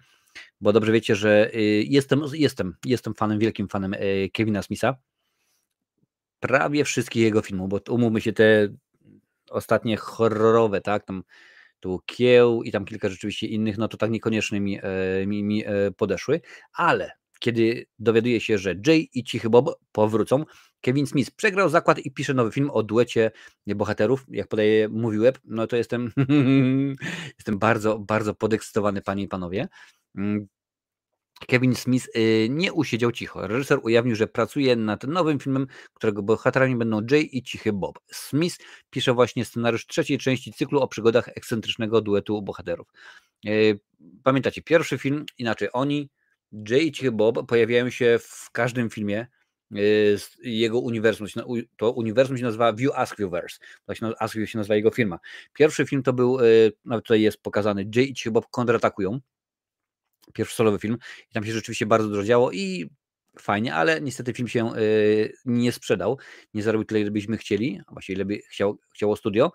[0.61, 4.95] bo dobrze wiecie, że y, jestem, jestem, jestem fanem, wielkim fanem y, Kevina Smitha.
[6.39, 8.67] Prawie wszystkich jego filmów, bo umówmy się, te
[9.49, 11.23] ostatnie horrorowe, tak, tam
[11.79, 15.63] tu Kieł i tam kilka rzeczywiście innych, no to tak niekoniecznie mi, e, mi, mi
[15.97, 16.41] podeszły,
[16.73, 17.11] ale
[17.43, 20.45] kiedy dowiaduje się, że Jay i Cichy Bob powrócą,
[20.81, 23.31] Kevin Smith przegrał zakład i pisze nowy film o duecie
[23.67, 26.11] bohaterów, jak podaje Movie Web, no to jestem,
[27.37, 29.67] jestem bardzo, bardzo podekscytowany, panie i panowie.
[30.15, 30.47] Mm,
[31.47, 33.47] Kevin Smith y, nie usiedział cicho.
[33.47, 37.99] Reżyser ujawnił, że pracuje nad nowym filmem, którego bohaterami będą Jay i Cichy Bob.
[38.11, 38.57] Smith
[38.89, 42.87] pisze właśnie scenariusz trzeciej części cyklu o przygodach ekscentrycznego duetu bohaterów.
[43.47, 43.79] Y,
[44.23, 46.09] pamiętacie, pierwszy film, inaczej oni,
[46.69, 49.27] Jay i Bob pojawiają się w każdym filmie
[49.77, 51.27] y, jego uniwersum.
[51.77, 53.59] To uniwersum się nazywa View Askewverse.
[53.85, 55.19] Właśnie Askview się nazywa jego firma.
[55.53, 56.37] Pierwszy film to był,
[56.85, 59.19] nawet tutaj jest pokazany, Jay i Cichy Bob kontratakują
[60.33, 60.97] pierwszy solowy film
[61.29, 62.89] i tam się rzeczywiście bardzo dużo działo i
[63.39, 66.17] fajnie, ale niestety film się y, nie sprzedał,
[66.53, 69.51] nie zarobił tyle, ile byśmy chcieli, a właściwie ile by chciał, chciało studio.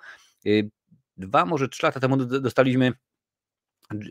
[0.47, 0.71] Y,
[1.17, 2.93] dwa, może trzy lata temu dostaliśmy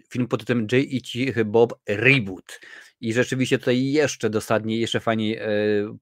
[0.10, 2.60] film pod tytułem Jay i Cichy Bob Reboot.
[3.02, 5.48] I rzeczywiście tutaj jeszcze dosadniej, jeszcze fajniej e,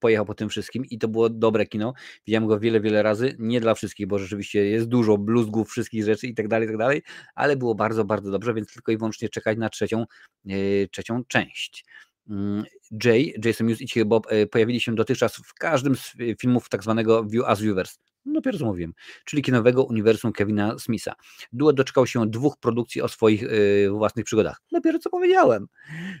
[0.00, 1.94] pojechał po tym wszystkim i to było dobre kino.
[2.26, 6.26] Widziałem go wiele, wiele razy, nie dla wszystkich, bo rzeczywiście jest dużo bluzgów, wszystkich rzeczy
[6.26, 7.02] i tak dalej, i tak dalej,
[7.34, 10.04] ale było bardzo, bardzo dobrze, więc tylko i wyłącznie czekać na trzecią,
[10.48, 11.84] e, trzecią część.
[12.28, 12.64] Mm,
[13.04, 16.82] Jay, Jason Mewes i Cichy Bob e, pojawili się dotychczas w każdym z filmów tak
[16.82, 17.98] zwanego View as Viewers.
[18.26, 18.92] No dopiero co mówiłem,
[19.24, 21.14] czyli kinowego uniwersum Kevina Smitha.
[21.52, 24.62] Duet doczekał się dwóch produkcji o swoich yy, własnych przygodach.
[24.72, 25.66] Dopiero co powiedziałem.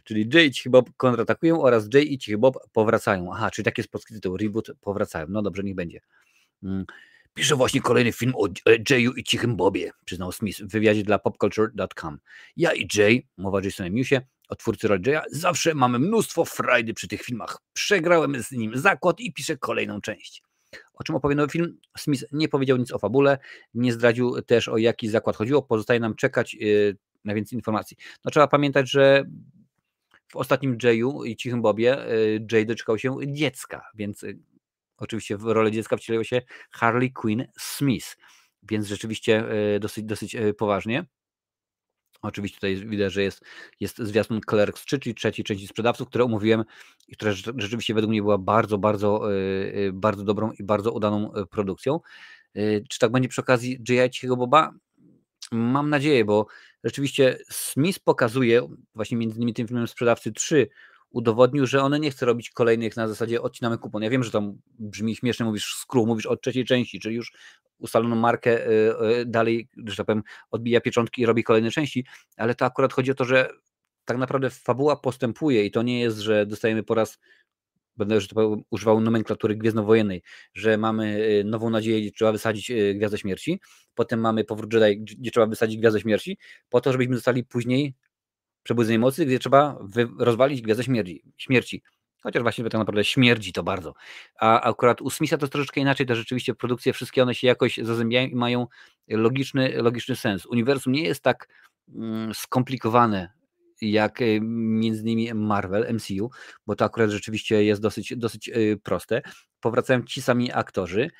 [0.04, 3.32] Czyli Jay i Bob kontratakują oraz Jay i Bob powracają.
[3.32, 5.26] Aha, czyli taki jest polski tytuł, reboot, powracają.
[5.28, 6.00] No dobrze, niech będzie.
[6.62, 6.84] Mm.
[7.34, 8.48] Piszę właśnie kolejny film o
[8.90, 12.18] Jayu i Cichym Bobie, przyznał Smith w wywiadzie dla popculture.com.
[12.56, 17.08] Ja i Jay, mowa Jasonie Mewsie, o twórcy roli Jaya, zawsze mamy mnóstwo frajdy przy
[17.08, 17.58] tych filmach.
[17.72, 20.42] Przegrałem z nim zakład i piszę kolejną część.
[20.94, 21.78] O czym opowie nowy film?
[21.98, 23.38] Smith nie powiedział nic o fabule,
[23.74, 25.62] nie zdradził też o jaki zakład chodziło.
[25.62, 27.96] Pozostaje nam czekać y, na więcej informacji.
[28.24, 29.24] No trzeba pamiętać, że
[30.28, 34.38] w ostatnim Jayu i Cichym Bobie y, Jay doczekał się dziecka, więc y,
[34.96, 38.16] oczywiście w rolę dziecka wcieliło się Harley Quinn Smith,
[38.62, 39.44] więc rzeczywiście
[39.80, 41.04] dosyć, dosyć poważnie.
[42.26, 43.44] Oczywiście tutaj widać, że jest,
[43.80, 46.64] jest zwiastun Clerks 3, czyli trzeciej części sprzedawców, które omówiłem
[47.08, 49.36] i która rzeczywiście według mnie była bardzo, bardzo, e,
[49.74, 52.00] e, bardzo dobrą i bardzo udaną e, produkcją.
[52.88, 54.28] Czy tak będzie przy okazji J.I.
[54.28, 54.72] Boba?
[55.52, 56.46] Mam nadzieję, bo
[56.84, 60.68] rzeczywiście Smith pokazuje właśnie między innymi tym filmem Sprzedawcy 3
[61.10, 64.02] udowodnił, że one nie chce robić kolejnych na zasadzie odcinamy kupon.
[64.02, 67.32] Ja wiem, że tam brzmi śmiesznie, mówisz skru, mówisz od trzeciej części, czyli już
[67.78, 68.70] ustaloną markę y,
[69.20, 73.10] y, dalej, że tak powiem, odbija pieczątki i robi kolejne części, ale to akurat chodzi
[73.10, 73.48] o to, że
[74.04, 77.18] tak naprawdę fabuła postępuje i to nie jest, że dostajemy po raz
[77.96, 78.28] będę że
[78.70, 80.22] używał nomenklatury gwiezdnowojennej,
[80.54, 83.60] że mamy nową nadzieję, gdzie trzeba wysadzić Gwiazdę Śmierci,
[83.94, 86.38] potem mamy Powrót Jedi, gdzie trzeba wysadzić Gwiazdę Śmierci,
[86.68, 87.94] po to, żebyśmy zostali później
[88.66, 89.78] Przebudzenie Mocy, gdzie trzeba
[90.18, 91.22] rozwalić Gwiazdę Śmierci.
[91.36, 91.82] śmierci.
[92.22, 93.94] Chociaż właśnie tak naprawdę śmierdzi to bardzo.
[94.40, 98.28] A akurat u Smitha to troszeczkę inaczej, to rzeczywiście produkcje wszystkie one się jakoś zazębiają
[98.28, 98.66] i mają
[99.08, 100.46] logiczny, logiczny sens.
[100.46, 101.48] Uniwersum nie jest tak
[101.94, 103.32] mm, skomplikowane
[103.80, 106.30] jak y, między innymi Marvel, MCU,
[106.66, 109.22] bo to akurat rzeczywiście jest dosyć, dosyć y, proste.
[109.60, 111.10] Powracają ci sami aktorzy.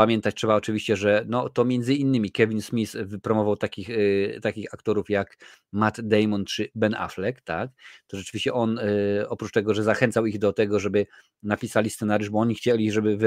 [0.00, 4.74] Y, Pamiętać trzeba oczywiście, że no, to między innymi Kevin Smith wypromował takich, yy, takich
[4.74, 5.36] aktorów jak
[5.72, 7.70] Matt Damon czy Ben Affleck, tak?
[8.06, 8.76] To rzeczywiście on
[9.18, 11.06] yy, oprócz tego, że zachęcał ich do tego, żeby
[11.42, 13.18] napisali scenariusz, bo oni chcieli, żeby,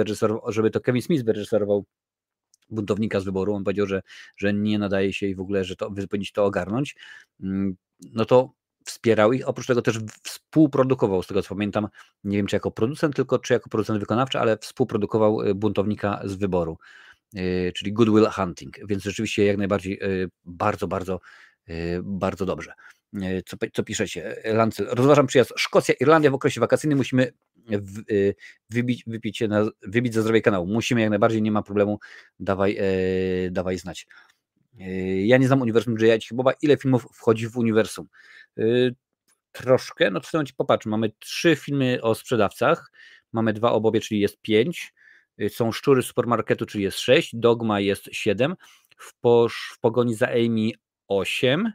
[0.47, 1.86] żeby to Kevin Smith wyreżyserował
[2.69, 3.53] buntownika z wyboru.
[3.53, 4.01] On powiedział, że,
[4.38, 5.93] że nie nadaje się i w ogóle, że to,
[6.34, 6.95] to ogarnąć.
[7.43, 7.76] Mm,
[8.13, 8.53] no to
[8.86, 11.88] wspierał ich, oprócz tego też współprodukował, z tego co pamiętam,
[12.23, 16.36] nie wiem czy jako producent, tylko czy jako producent wykonawczy, ale współprodukował y, buntownika z
[16.36, 16.77] wyboru,
[17.38, 21.19] y, czyli Goodwill Hunting, więc rzeczywiście jak najbardziej y, bardzo, bardzo,
[22.03, 22.73] bardzo dobrze.
[23.45, 24.36] Co, co piszecie?
[24.45, 24.88] Lancel.
[24.89, 26.97] Rozważam przyjazd Szkocja, Irlandia w okresie wakacyjnym.
[26.97, 27.34] Musimy
[28.69, 30.67] wybić, wybić, na, wybić za zdrowie kanału.
[30.67, 31.99] Musimy jak najbardziej, nie ma problemu.
[32.39, 32.77] Dawaj,
[33.51, 34.07] dawaj znać.
[35.23, 36.21] Ja nie znam uniwersum J.I.
[36.21, 38.07] Chyba ile filmów wchodzi w uniwersum?
[38.59, 38.95] Y,
[39.51, 42.91] troszkę, no to momencie popatrz, mamy trzy filmy o sprzedawcach,
[43.31, 44.93] mamy dwa obobie, czyli jest pięć,
[45.41, 48.55] y, są Szczury supermarketu, czyli jest sześć, Dogma jest siedem,
[48.97, 50.71] w, posz, w pogoni za Amy
[51.07, 51.73] osiem.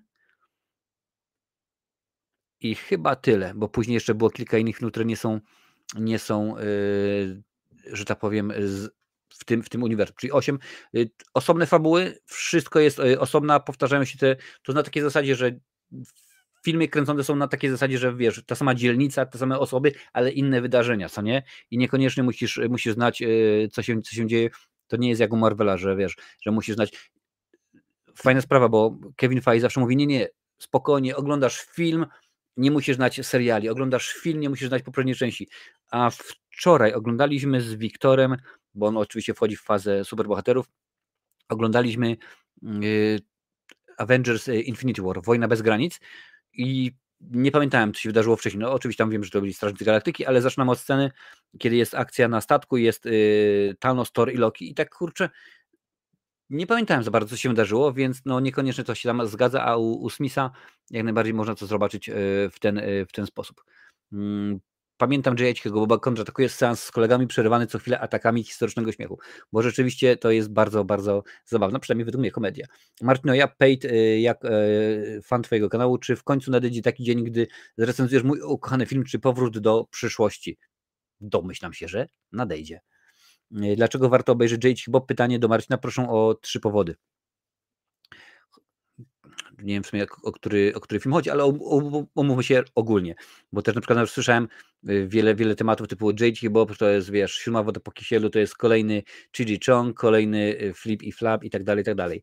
[2.60, 5.40] I chyba tyle, bo później jeszcze było kilka innych filmów, które nie są,
[5.94, 7.42] nie są yy,
[7.92, 8.90] że tak powiem, z,
[9.28, 10.58] w tym, w tym uniwersum, czyli osiem
[10.92, 15.52] Yy, osobne fabuły, wszystko jest osobna, powtarzają się te, to na takiej zasadzie, że
[16.64, 20.30] filmy kręcone są na takiej zasadzie, że wiesz, ta sama dzielnica, te same osoby, ale
[20.30, 21.42] inne wydarzenia, co nie?
[21.70, 23.26] I niekoniecznie musisz, musisz znać, e,
[23.72, 24.50] co się, co się dzieje.
[24.86, 27.10] To nie jest jak u Marvela, że wiesz, że musisz znać.
[28.16, 30.28] Fajna sprawa, bo Kevin Feige zawsze mówi, nie, nie,
[30.58, 32.06] spokojnie, oglądasz film,
[32.56, 35.48] nie musisz znać seriali, oglądasz film, nie musisz znać poprzedniej części.
[35.90, 38.36] A wczoraj oglądaliśmy z Wiktorem,
[38.74, 40.66] bo on oczywiście wchodzi w fazę superbohaterów,
[41.48, 42.16] oglądaliśmy
[42.62, 43.18] yy,
[43.98, 46.00] Avengers e, Infinity War, Wojna bez granic
[46.58, 48.60] i nie pamiętałem, co się wydarzyło wcześniej.
[48.60, 51.10] No, oczywiście tam wiem, że to byli Strażnicy Galaktyki, ale zaczynam od sceny,
[51.58, 55.30] kiedy jest akcja na statku, jest yy, Thanos, Thor i Loki i tak kurczę,
[56.50, 59.76] nie pamiętałem za bardzo, co się wydarzyło, więc no niekoniecznie to się tam zgadza, a
[59.76, 60.50] u, u Smitha
[60.90, 62.14] jak najbardziej można to zobaczyć yy,
[62.50, 63.64] w ten, yy, w ten sposób.
[64.98, 65.70] Pamiętam J.H.
[65.70, 69.18] Boba kontratakuje seans z kolegami przerywany co chwilę atakami historycznego śmiechu,
[69.52, 72.66] bo rzeczywiście to jest bardzo, bardzo zabawne, przynajmniej według mnie komedia.
[73.02, 74.50] Martino, ja Pate, y, jak e,
[75.22, 77.46] fan twojego kanału, czy w końcu nadejdzie taki dzień, gdy
[77.76, 80.58] zrecenzujesz mój ukochany film, czy powrót do przyszłości?
[81.20, 82.80] Domyślam się, że nadejdzie.
[83.52, 84.82] Y, dlaczego warto obejrzeć J.H.
[84.88, 85.06] Bob?
[85.06, 86.94] Pytanie do Marcina, proszę o trzy powody
[89.62, 91.44] nie wiem w sumie o który, o który film chodzi, ale
[92.14, 93.14] omówmy się ogólnie,
[93.52, 94.48] bo też na przykład już słyszałem
[94.88, 96.50] y, wiele, wiele tematów typu J.T.
[96.50, 99.02] Bob, to jest wiesz, siódma woda po kisielu, to jest kolejny
[99.36, 102.22] Chi Chong, kolejny y, Flip i Flap i tak dalej, i tak dalej.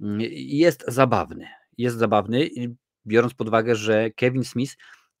[0.00, 2.48] Mm, jest zabawny, jest zabawny,
[3.06, 4.76] biorąc pod uwagę, że Kevin Smith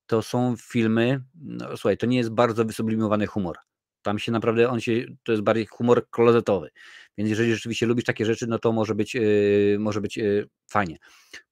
[0.06, 3.56] to są filmy, no słuchaj, to nie jest bardzo wysublimowany humor.
[4.02, 4.92] Tam się naprawdę, on się,
[5.22, 6.70] to jest bardziej humor klozetowy.
[7.18, 10.98] Więc jeżeli rzeczywiście lubisz takie rzeczy, no to może być, yy, może być yy, fajnie.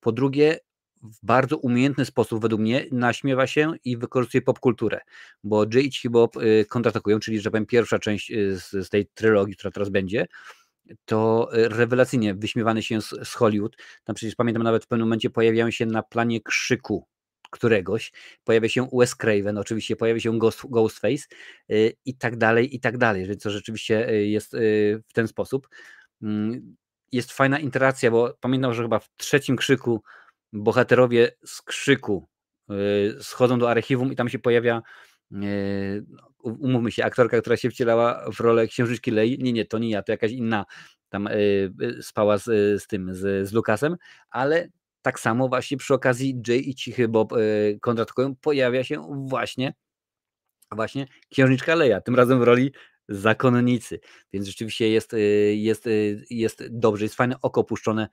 [0.01, 0.59] Po drugie,
[1.03, 5.01] w bardzo umiejętny sposób, według mnie, naśmiewa się i wykorzystuje popkulturę,
[5.45, 9.57] bo J i Bob yy, kontratakują, czyli, że powiem, pierwsza część z, z tej trylogii,
[9.57, 10.27] która teraz będzie,
[11.05, 13.77] to rewelacyjnie wyśmiewany się z, z Hollywood.
[14.05, 17.07] Tam przecież pamiętam nawet w pewnym momencie pojawiają się na planie krzyku
[17.53, 18.13] któregoś,
[18.45, 21.25] pojawia się Wes Craven, oczywiście pojawia się Ghost, Ghostface
[21.69, 25.29] yy, i tak dalej, i tak dalej, więc to rzeczywiście y, jest yy, w ten
[25.29, 25.69] sposób.
[26.21, 26.63] Yy,
[27.13, 30.03] jest fajna interakcja, bo pamiętam, że chyba w trzecim krzyku
[30.53, 32.29] bohaterowie z krzyku
[32.71, 34.83] y, schodzą do archiwum i tam się pojawia
[35.33, 39.79] y, no, umówmy się, aktorka, która się wcielała w rolę księżyczki Lei, nie, nie, to
[39.79, 40.65] nie ja, to jakaś inna
[41.09, 41.29] tam
[42.01, 42.45] spała z,
[42.83, 43.97] z tym, z, z Lukasem,
[44.31, 44.69] ale
[45.03, 49.75] tak samo właśnie przy okazji Jay i Cichy Bob yy, kontratakują, pojawia się właśnie
[50.73, 52.73] właśnie księżniczka Leia, tym razem w roli
[53.09, 54.01] zakonnicy,
[54.33, 58.09] więc rzeczywiście jest, y, jest, y, jest dobrze, jest fajne oko puszczone,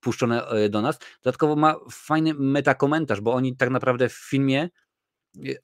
[0.00, 0.98] puszczone do nas.
[1.22, 4.68] Dodatkowo ma fajny metakomentarz, bo oni tak naprawdę w filmie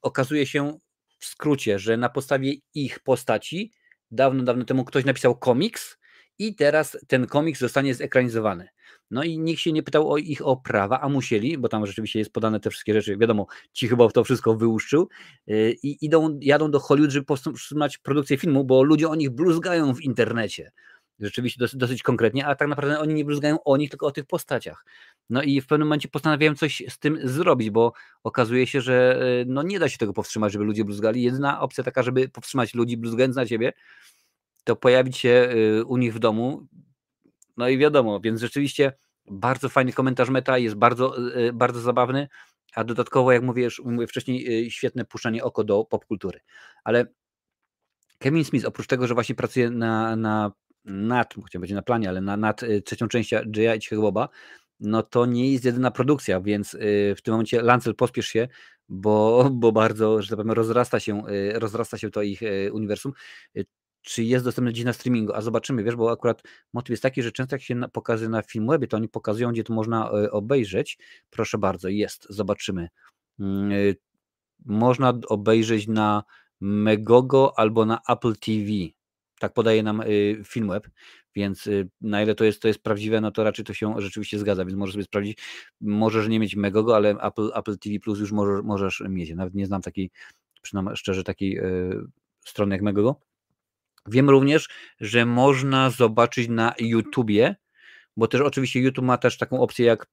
[0.01, 0.79] okazuje się
[1.19, 3.71] w skrócie, że na podstawie ich postaci
[4.11, 5.97] dawno, dawno temu ktoś napisał komiks
[6.39, 8.67] i teraz ten komiks zostanie zekranizowany.
[9.11, 12.19] No i nikt się nie pytał o ich o prawa, a musieli, bo tam rzeczywiście
[12.19, 13.17] jest podane te wszystkie rzeczy.
[13.17, 15.09] Wiadomo, ci chyba to wszystko wyłuszczył
[15.49, 19.95] y, i idą, jadą do Hollywood, żeby powstrzymać produkcję filmu, bo ludzie o nich bluzgają
[19.95, 20.71] w internecie.
[21.19, 24.25] Rzeczywiście dosyć, dosyć konkretnie, a tak naprawdę oni nie bluzgają o nich, tylko o tych
[24.25, 24.85] postaciach.
[25.29, 29.45] No i w pewnym momencie postanawiałem coś z tym zrobić, bo okazuje się, że y,
[29.47, 31.23] no nie da się tego powstrzymać, żeby ludzie bluzgali.
[31.23, 33.73] Jedyna opcja taka, żeby powstrzymać ludzi bluzgając na ciebie,
[34.63, 36.67] to pojawić się y, u nich w domu.
[37.61, 38.93] No i wiadomo, więc rzeczywiście
[39.31, 42.27] bardzo fajny komentarz meta, jest bardzo, y, bardzo zabawny,
[42.75, 46.39] a dodatkowo, jak mówię, już mówię wcześniej, świetne puszczanie oko do popkultury.
[46.83, 47.05] Ale
[48.19, 50.51] Kevin Smith, oprócz tego, że właśnie pracuje na, na
[50.85, 54.29] nad, chciałem powiedzieć na planie, ale na, nad trzecią częścią Jaya i Cichego
[54.79, 56.77] no to nie jest jedyna produkcja, więc
[57.15, 58.47] w tym momencie Lancel pospiesz się,
[58.89, 62.41] bo, bo bardzo, że tak powiem, rozrasta się, rozrasta się to ich
[62.71, 63.13] uniwersum.
[64.01, 65.33] Czy jest dostępne dziś na streamingu?
[65.33, 66.43] A zobaczymy, wiesz, bo akurat
[66.73, 69.73] motyw jest taki, że często jak się pokazuje na Filmwebie, to oni pokazują, gdzie to
[69.73, 70.97] można obejrzeć.
[71.29, 72.89] Proszę bardzo, jest, zobaczymy.
[73.39, 73.71] Mm,
[74.65, 76.23] można obejrzeć na
[76.61, 78.67] Megogo albo na Apple TV.
[79.39, 80.03] Tak podaje nam
[80.45, 80.87] Filmweb.
[81.35, 81.69] Więc
[82.01, 84.77] na ile to jest, to jest prawdziwe, no to raczej to się rzeczywiście zgadza, więc
[84.77, 85.37] możesz sobie sprawdzić.
[85.81, 89.33] Możesz nie mieć Megogo, ale Apple, Apple TV Plus już możesz, możesz mieć.
[89.35, 90.11] Nawet nie znam takiej,
[90.61, 91.61] przynajmniej szczerze, takiej
[92.45, 93.30] strony jak Megogo.
[94.07, 97.55] Wiem również, że można zobaczyć na YouTubie,
[98.17, 100.07] bo też oczywiście YouTube ma też taką opcję jak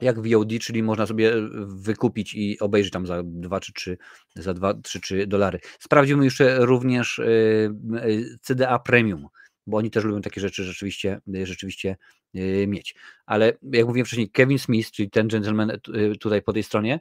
[0.00, 1.32] jak VOD, czyli można sobie
[1.66, 3.98] wykupić i obejrzeć tam za 2 czy 3,
[4.36, 5.58] za 2, 3, 3 dolary.
[5.78, 9.28] Sprawdzimy jeszcze również y, CDA Premium
[9.66, 11.96] bo oni też lubią takie rzeczy rzeczywiście, rzeczywiście
[12.66, 12.94] mieć.
[13.26, 15.72] Ale jak mówiłem wcześniej, Kevin Smith, czyli ten gentleman
[16.20, 17.00] tutaj po tej stronie,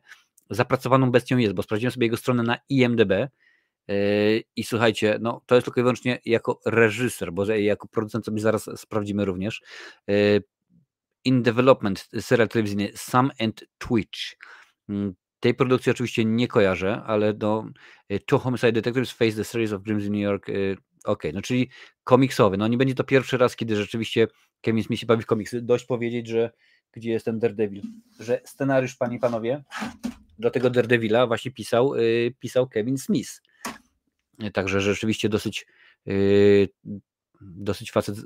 [0.49, 3.11] zapracowaną bestią jest, bo sprawdziłem sobie jego stronę na IMDB
[4.55, 8.69] i słuchajcie, no to jest tylko i wyłącznie jako reżyser, bo jako producent sobie zaraz
[8.75, 9.61] sprawdzimy również.
[11.25, 14.19] In Development, serial telewizyjny Sam and Twitch.
[14.89, 17.65] Mm, tej produkcji oczywiście nie kojarzę, ale do
[18.25, 20.47] Two Homicide Detectives Face the Series of Dreams in New York
[21.05, 21.69] Okej, no czyli
[22.03, 22.57] komiksowy.
[22.57, 24.27] No nie będzie to pierwszy raz, kiedy rzeczywiście
[24.61, 25.61] Kevin Smith się bawi w komiksy.
[25.61, 26.51] Dość powiedzieć, że
[26.91, 27.81] gdzie jest ten Daredevil,
[28.19, 29.63] że scenariusz, panie i panowie,
[30.39, 33.41] do tego Daredevila właśnie pisał, yy, pisał Kevin Smith.
[34.53, 35.65] Także rzeczywiście dosyć
[36.05, 36.67] yy,
[37.41, 38.23] dosyć facet y,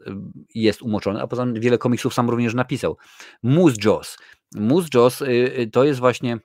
[0.56, 2.98] jest umoczony, a poza tym wiele komiksów sam również napisał.
[3.44, 4.18] Moose Jaws.
[4.56, 6.38] Moose Jaws yy, to jest właśnie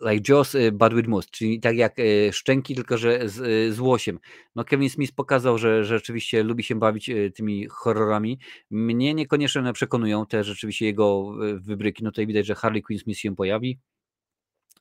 [0.00, 1.96] like Jaws, but with moose, czyli tak jak
[2.32, 4.18] szczęki, tylko że z, z łosiem.
[4.54, 8.38] No Kevin Smith pokazał, że rzeczywiście lubi się bawić tymi horrorami.
[8.70, 12.04] Mnie niekoniecznie przekonują te rzeczywiście jego wybryki.
[12.04, 13.78] No tutaj widać, że Harley Quinn Smith się pojawi.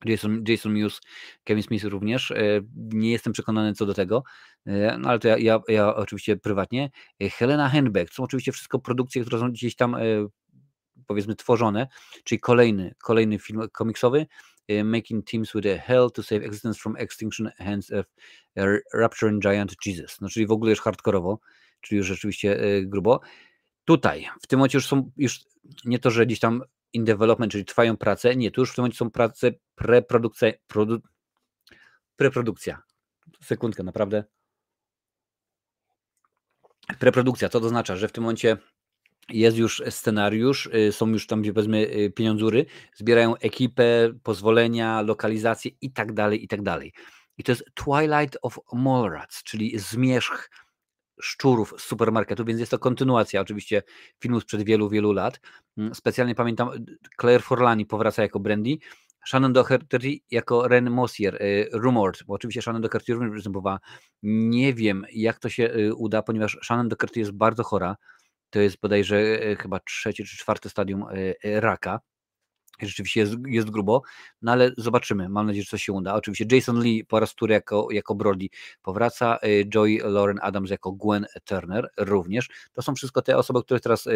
[0.05, 1.01] Jason, Jason Mewes,
[1.43, 2.33] Kevin Smith również.
[2.73, 4.23] Nie jestem przekonany co do tego,
[4.99, 6.89] no ale to ja, ja, ja oczywiście prywatnie.
[7.31, 9.95] Helena Henbeck, są oczywiście wszystko produkcje, które są gdzieś tam
[11.07, 11.87] powiedzmy tworzone,
[12.23, 14.25] czyli kolejny, kolejny film komiksowy.
[14.83, 18.05] Making teams with a hell to save existence from extinction hands of
[18.57, 18.61] a
[18.93, 20.21] rapturing giant Jesus.
[20.21, 21.39] No czyli w ogóle już hardkorowo,
[21.81, 23.19] czyli już rzeczywiście e, grubo.
[23.85, 25.39] Tutaj, w tym momencie już są, już
[25.85, 28.81] nie to, że gdzieś tam in development, czyli trwają prace, nie, tu już w tym
[28.81, 29.51] momencie są prace
[29.81, 30.99] preprodukcja, produ,
[32.15, 32.81] preprodukcja.
[33.41, 34.23] Sekundkę, naprawdę.
[36.99, 38.57] Preprodukcja, co to oznacza, że w tym momencie
[39.29, 42.65] jest już scenariusz, y, są już tam, gdzie powiedzmy pieniądzury,
[42.95, 46.93] zbierają ekipę, pozwolenia, lokalizacje i tak dalej, i tak dalej.
[47.37, 50.49] I to jest Twilight of Mallrats, czyli zmierzch
[51.21, 53.83] szczurów z supermarketu, więc jest to kontynuacja oczywiście
[54.19, 55.39] filmu sprzed wielu, wielu lat.
[55.77, 56.69] Mm, specjalnie pamiętam,
[57.21, 58.77] Claire Forlani powraca jako Brandy,
[59.27, 59.99] Shannon Doherty
[60.31, 63.79] jako Ren Mossier, y, Rumored, bo oczywiście Shannon Doherty również występowała.
[64.23, 67.95] Nie wiem, jak to się uda, ponieważ Shannon Doherty jest bardzo chora,
[68.49, 71.05] to jest bodajże e, chyba trzecie czy czwarte stadium
[71.43, 71.99] raka.
[72.81, 74.01] Rzeczywiście jest, jest grubo,
[74.41, 75.29] no ale zobaczymy.
[75.29, 76.13] Mam nadzieję, że coś się uda.
[76.13, 78.47] Oczywiście Jason Lee po raz który jako, jako Brody
[78.81, 82.49] powraca, Joy Lauren Adams jako Gwen Turner również.
[82.73, 84.07] To są wszystko te osoby, które teraz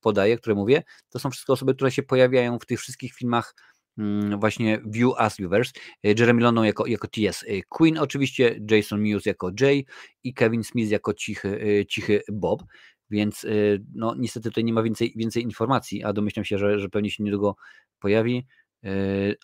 [0.00, 0.82] podaję, które mówię.
[1.08, 3.54] To są wszystko osoby, które się pojawiają w tych wszystkich filmach
[4.38, 5.72] właśnie View as Viewers.
[6.02, 7.44] Jeremy London jako, jako T.S.
[7.68, 9.84] Queen oczywiście, Jason Mewes jako Jay
[10.24, 12.62] i Kevin Smith jako cichy, cichy Bob.
[13.10, 13.46] Więc
[13.94, 17.22] no, niestety tutaj nie ma więcej, więcej informacji, a domyślam się, że, że pewnie się
[17.22, 17.56] niedługo
[17.98, 18.46] pojawi.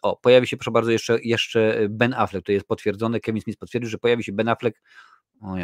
[0.02, 3.90] O, pojawi się, proszę bardzo, jeszcze, jeszcze Ben Affleck, to jest potwierdzone, Kevin Smith potwierdził,
[3.90, 4.80] że pojawi się Ben Affleck,
[5.40, 5.56] o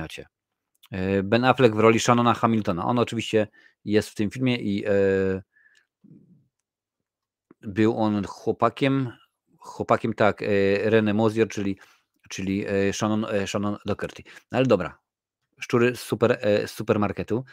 [1.23, 2.85] Ben Affleck w roli Shannona Hamiltona.
[2.85, 3.49] On oczywiście
[3.85, 4.85] jest w tym filmie i
[7.63, 9.13] był on chłopakiem,
[9.59, 10.41] chłopakiem tak,
[10.85, 11.79] René Mozier, czyli,
[12.29, 14.23] czyli Shannon, Shannon Doherty.
[14.53, 14.99] No ale dobra,
[15.61, 17.45] Szczury z, super, e, supermarketu.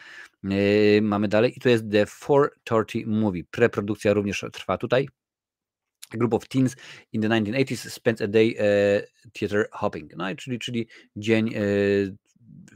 [0.44, 3.44] E, mamy dalej i to jest The 430 Movie.
[3.52, 5.08] Preprodukcja również trwa tutaj.
[6.14, 6.76] A group of teens
[7.12, 8.56] in the 1980s spent a day
[9.34, 10.16] theater hopping.
[10.16, 11.54] No i czyli, czyli dzień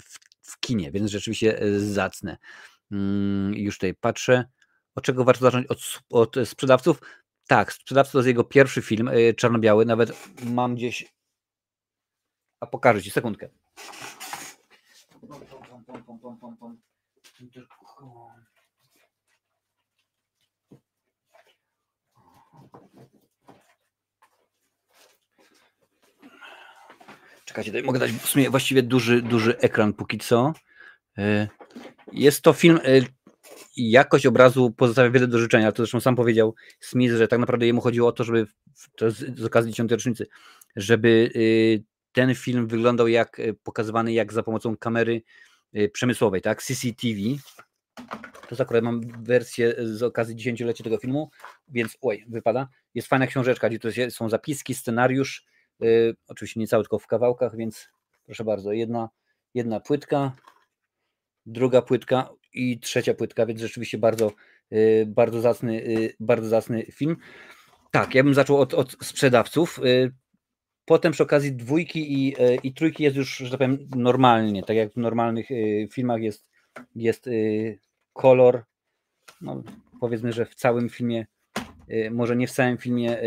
[0.04, 2.38] w, w, kinie, więc rzeczywiście zacne.
[2.92, 4.46] Mm, już tutaj patrzę.
[4.96, 5.68] Od czego warto zacząć?
[5.68, 5.80] Od,
[6.10, 7.00] od sprzedawców?
[7.52, 9.86] Tak, sprzedawca to jest jego pierwszy film, y, czarno-biały.
[9.86, 11.14] Nawet mam gdzieś.
[12.60, 13.50] A pokażę ci sekundkę.
[27.46, 30.54] Czekajcie, mogę dać w sumie właściwie duży, duży ekran póki co.
[31.18, 31.48] Y,
[32.12, 33.21] jest to film, y,
[33.78, 37.82] jakość obrazu pozostawia wiele do życzenia, to zresztą sam powiedział Smith, że tak naprawdę jemu
[37.82, 38.48] chodziło o to, żeby,
[38.96, 40.28] to z, z okazji 10 rocznicy,
[40.76, 45.22] żeby y, ten film wyglądał jak pokazywany jak za pomocą kamery
[45.94, 47.20] przemysłowej, tak, CCTV.
[48.50, 51.30] To akurat mam wersję z okazji dziesięciolecia tego filmu,
[51.68, 52.68] więc oj, wypada.
[52.94, 55.46] Jest fajna książeczka, gdzie to są zapiski, scenariusz,
[55.80, 57.90] yy, oczywiście nie cały, tylko w kawałkach, więc
[58.26, 59.10] proszę bardzo, jedna,
[59.54, 60.36] jedna płytka,
[61.46, 64.32] druga płytka i trzecia płytka, więc rzeczywiście bardzo,
[64.72, 67.18] yy, bardzo, zacny, yy, bardzo zacny film.
[67.92, 69.80] Tak, ja bym zaczął od, od sprzedawców.
[70.86, 74.94] Potem przy okazji dwójki i, i trójki jest już, że tak powiem, normalnie, tak jak
[74.94, 75.48] w normalnych
[75.92, 76.50] filmach jest,
[76.96, 77.30] jest
[78.14, 78.64] kolor.
[79.42, 79.64] No,
[80.00, 81.26] powiedzmy, że w całym filmie,
[82.12, 83.18] może nie w całym filmie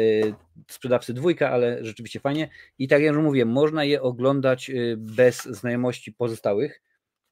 [0.69, 2.49] sprzedawcy dwójka, ale rzeczywiście fajnie.
[2.79, 6.83] I tak jak już mówię, można je oglądać bez znajomości pozostałych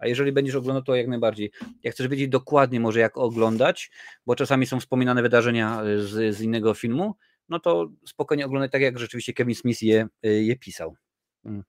[0.03, 1.51] a jeżeli będziesz oglądał, to jak najbardziej.
[1.83, 3.91] Jak chcesz wiedzieć dokładnie może jak oglądać,
[4.27, 7.15] bo czasami są wspominane wydarzenia e, z, z innego filmu,
[7.49, 10.97] no to spokojnie oglądaj tak, jak rzeczywiście Kevin Smith je, e, je pisał.
[11.43, 11.65] Hmm.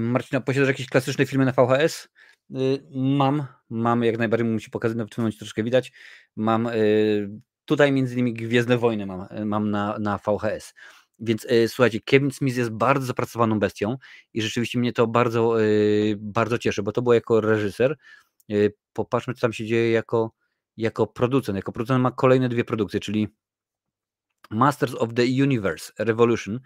[0.00, 2.08] Marcina, posiadasz jakieś klasyczne filmy na VHS?
[2.94, 5.92] Mam, mam jak najbardziej, muszę ci pokazać, w tym momencie troszkę widać.
[6.36, 6.68] Mam
[7.64, 10.74] tutaj między innymi Gwiezdne Wojny mam, mam na, na VHS.
[11.20, 13.96] Więc y, słuchajcie, Kevin Smith jest bardzo zapracowaną bestią
[14.34, 17.96] i rzeczywiście mnie to bardzo, y, bardzo cieszy, bo to było jako reżyser.
[18.50, 20.32] Y, popatrzmy, co tam się dzieje jako,
[20.76, 21.56] jako producent.
[21.56, 23.28] Jako producent ma kolejne dwie produkcje, czyli
[24.50, 26.60] Masters of the Universe Revolution,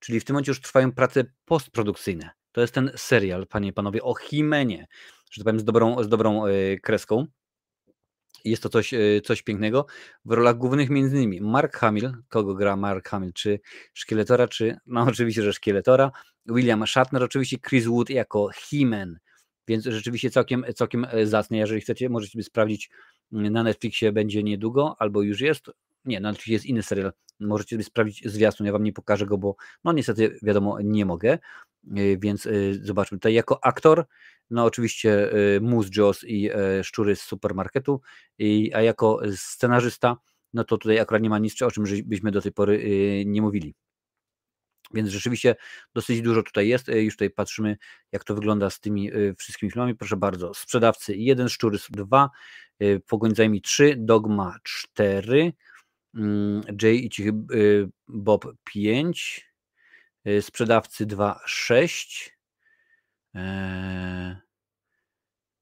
[0.00, 2.30] czyli w tym momencie już trwają prace postprodukcyjne.
[2.52, 4.86] To jest ten serial, panie i panowie, o Himenie,
[5.30, 6.42] że tak powiem, z dobrą, z dobrą
[6.82, 7.26] kreską.
[8.44, 9.86] Jest to coś, e, coś pięknego.
[10.24, 13.60] W rolach głównych między innymi Mark Hamill, kogo gra Mark Hamill, czy
[13.94, 16.10] Szkieletora, czy no oczywiście, że Szkieletora,
[16.46, 19.14] William Shatner, oczywiście Chris Wood jako He-Man,
[19.68, 21.58] więc rzeczywiście całkiem, całkiem e, zacnie.
[21.58, 22.90] Jeżeli chcecie, możecie sobie sprawdzić
[23.32, 25.70] mm, na Netflixie będzie niedługo, albo już jest.
[26.04, 27.12] Nie, na Netflixie jest inny serial.
[27.40, 31.38] Możecie sobie sprawdzić zwiastun, ja wam nie pokażę go, bo no niestety wiadomo, nie mogę.
[31.86, 32.48] E, więc
[32.82, 33.18] zobaczmy.
[33.18, 34.06] Tutaj jako aktor
[34.50, 38.00] no oczywiście y, Mus Jaws i e, Szczury z supermarketu,
[38.38, 40.16] I, a jako scenarzysta,
[40.52, 43.42] no to tutaj akurat nie ma nic, o czym byśmy do tej pory y, nie
[43.42, 43.74] mówili.
[44.94, 45.56] Więc rzeczywiście
[45.94, 46.88] dosyć dużo tutaj jest.
[46.88, 47.76] Już tutaj patrzymy,
[48.12, 49.94] jak to wygląda z tymi y, wszystkimi filmami.
[49.94, 52.30] Proszę bardzo, sprzedawcy 1, Szczury 2,
[53.06, 55.52] Pogoń zajmij 3, Dogma 4,
[56.14, 57.32] mm, Jay i Cichy
[58.08, 59.49] Bob 5,
[60.40, 62.38] sprzedawcy 2, 6,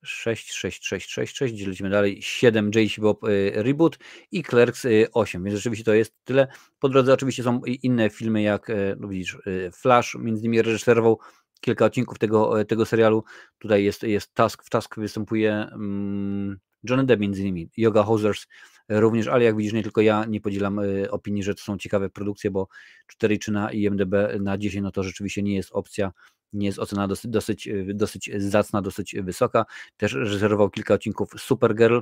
[0.02, 3.98] 6, 6, 6, 6, 6, lecimy dalej, 7 JC Bob y, Reboot
[4.32, 6.48] i Clerks 8, y, więc rzeczywiście to jest tyle.
[6.78, 9.38] Po drodze oczywiście są inne filmy jak, y, no widzisz,
[9.72, 11.18] Flash, między innymi reżyserował
[11.61, 13.24] kilka odcinków tego, tego serialu.
[13.59, 18.47] Tutaj jest, jest Task, w Task występuje um, Johnny Depp między innymi, Yoga Hosers
[18.89, 22.51] również, ale jak widzisz, nie tylko ja nie podzielam opinii, że to są ciekawe produkcje,
[22.51, 22.68] bo
[23.07, 26.12] 4 na IMDB na 10, no to rzeczywiście nie jest opcja
[26.53, 29.64] nie jest ocena dosyć, dosyć, y, dosyć zacna, dosyć wysoka.
[29.97, 32.01] Też reżyserował kilka odcinków Supergirl,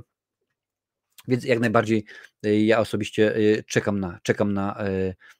[1.28, 2.04] więc jak najbardziej
[2.42, 3.34] ja osobiście
[3.66, 4.78] czekam na, czekam na,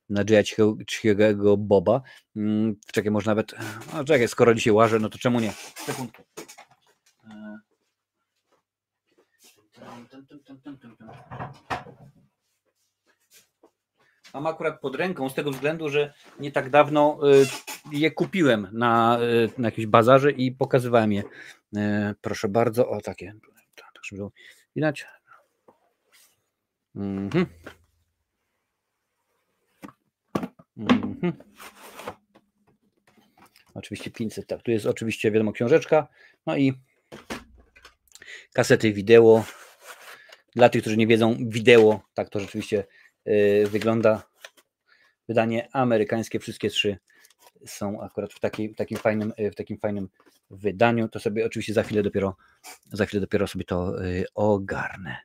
[0.08, 2.02] na Jaya Boba.
[2.36, 3.54] Mm, czekaj, może nawet,
[3.94, 5.52] no czekaj, skoro dzisiaj łażę, no to czemu nie?
[5.86, 6.22] Sekundkę.
[14.34, 17.46] Mam akurat pod ręką z tego względu, że nie tak dawno y,
[17.92, 21.22] je kupiłem na, y, na jakimś bazarze i pokazywałem je.
[21.22, 23.34] Y, proszę bardzo, o takie.
[23.74, 24.28] Tak, żeby
[24.76, 25.06] widać.
[26.94, 27.46] Mhm.
[30.76, 31.32] Mhm.
[33.74, 34.62] Oczywiście 500, tak.
[34.62, 36.08] Tu jest oczywiście, wiadomo, książeczka.
[36.46, 36.72] No i
[38.52, 39.44] kasety wideo.
[40.56, 42.84] Dla tych, którzy nie wiedzą, wideo, tak to rzeczywiście
[43.28, 44.22] Y, wygląda
[45.28, 46.38] wydanie amerykańskie.
[46.38, 46.98] Wszystkie trzy
[47.66, 48.40] są akurat w,
[48.76, 50.08] takim fajnym, y, w takim fajnym
[50.50, 52.36] wydaniu, to sobie oczywiście za chwilę dopiero,
[52.92, 53.96] za chwilę dopiero sobie to
[54.34, 55.16] ogarnę.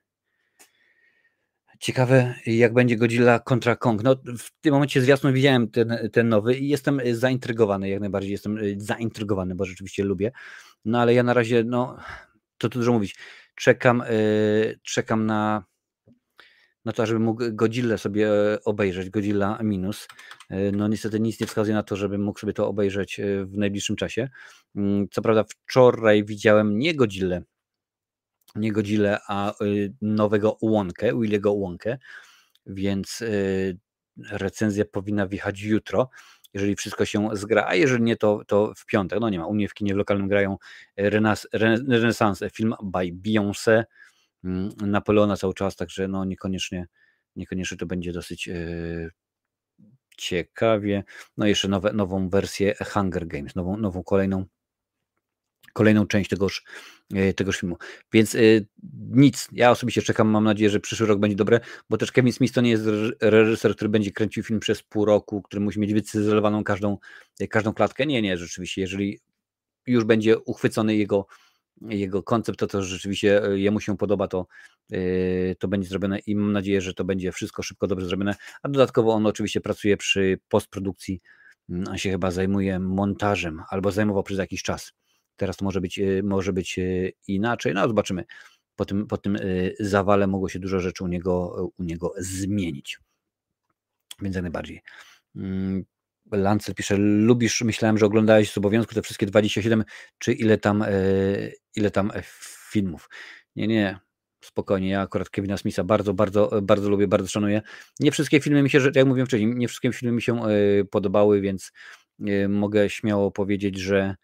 [1.80, 4.04] Ciekawe, jak będzie Godzilla kontra Kong.
[4.04, 8.60] No, w tym momencie zwiastun widziałem ten, ten nowy i jestem zaintrygowany, jak najbardziej jestem
[8.78, 10.32] zaintrygowany, bo rzeczywiście lubię.
[10.86, 11.98] No ale ja na razie, no,
[12.58, 13.16] to dużo mówić.
[13.56, 14.04] Czekam,
[14.84, 15.66] czekam na,
[16.86, 18.30] na to, żeby mógł Godzilla sobie
[18.66, 20.08] obejrzeć, Godzilla minus.
[20.74, 24.30] No niestety nic nie wskazuje na to, żebym mógł sobie to obejrzeć w najbliższym czasie.
[24.76, 27.42] Mm, co prawda wczoraj widziałem nie Godzilla,
[28.56, 31.98] nie Godzilla, a y, nowego Łąkę, Williego Łąkę,
[32.66, 33.78] więc y,
[34.32, 36.10] recenzja powinna wjechać jutro,
[36.54, 39.20] jeżeli wszystko się zgra, a jeżeli nie, to, to w piątek.
[39.20, 40.58] No nie ma, u mnie w kinie w lokalnym grają
[40.98, 43.84] Renas, Renaissance, film by Beyoncé,
[44.44, 46.88] mm, Napoleona cały czas, także no niekoniecznie,
[47.36, 49.12] niekoniecznie to będzie dosyć yy,
[50.18, 51.04] ciekawie.
[51.38, 54.46] No jeszcze nowe, nową wersję Hunger Games, nową, nową kolejną
[55.74, 56.64] kolejną część tegoż,
[57.14, 57.78] e, tegoż filmu.
[58.14, 58.68] Więc y,
[59.10, 61.60] nic, ja osobiście czekam, mam nadzieję, że przyszły rok będzie dobre,
[61.90, 62.84] bo też Kevin Smith to nie jest
[63.22, 66.98] reżyser, który będzie kręcił film przez pół roku, który musi mieć wycyzelowaną każdą,
[67.40, 68.06] e, każdą klatkę.
[68.06, 69.20] Nie, nie, rzeczywiście, jeżeli
[69.88, 71.28] już będzie uchwycony jego,
[71.82, 74.48] jego koncept, to to rzeczywiście jemu się podoba, to,
[75.60, 79.14] to będzie zrobione i mam nadzieję, że to będzie wszystko szybko, dobrze zrobione, a dodatkowo
[79.14, 81.22] on oczywiście pracuje przy postprodukcji,
[81.70, 84.94] mm, on się chyba zajmuje montażem, albo zajmował przez jakiś czas
[85.42, 87.74] Teraz to może być, y, może być y, inaczej.
[87.74, 88.26] No zobaczymy.
[88.76, 93.00] Po tym, po tym y, zawale mogło się dużo rzeczy u niego, u niego zmienić.
[94.22, 94.82] Więc jak najbardziej.
[95.36, 95.86] Mm,
[96.32, 99.84] Lancet pisze, lubisz, myślałem, że oglądałeś z obowiązku te wszystkie 27,
[100.18, 100.86] czy ile tam,
[101.76, 102.12] ile tam
[102.72, 103.10] filmów.
[103.56, 104.00] Nie, nie,
[104.44, 107.62] spokojnie, ja akurat Kevina Smitha bardzo, bardzo, bardzo lubię, bardzo szanuję.
[108.00, 110.42] Nie wszystkie filmy mi się, jak mówiłem wcześniej, nie wszystkie filmy mi się
[110.92, 111.72] podobały, więc
[112.50, 114.16] mogę śmiało powiedzieć, że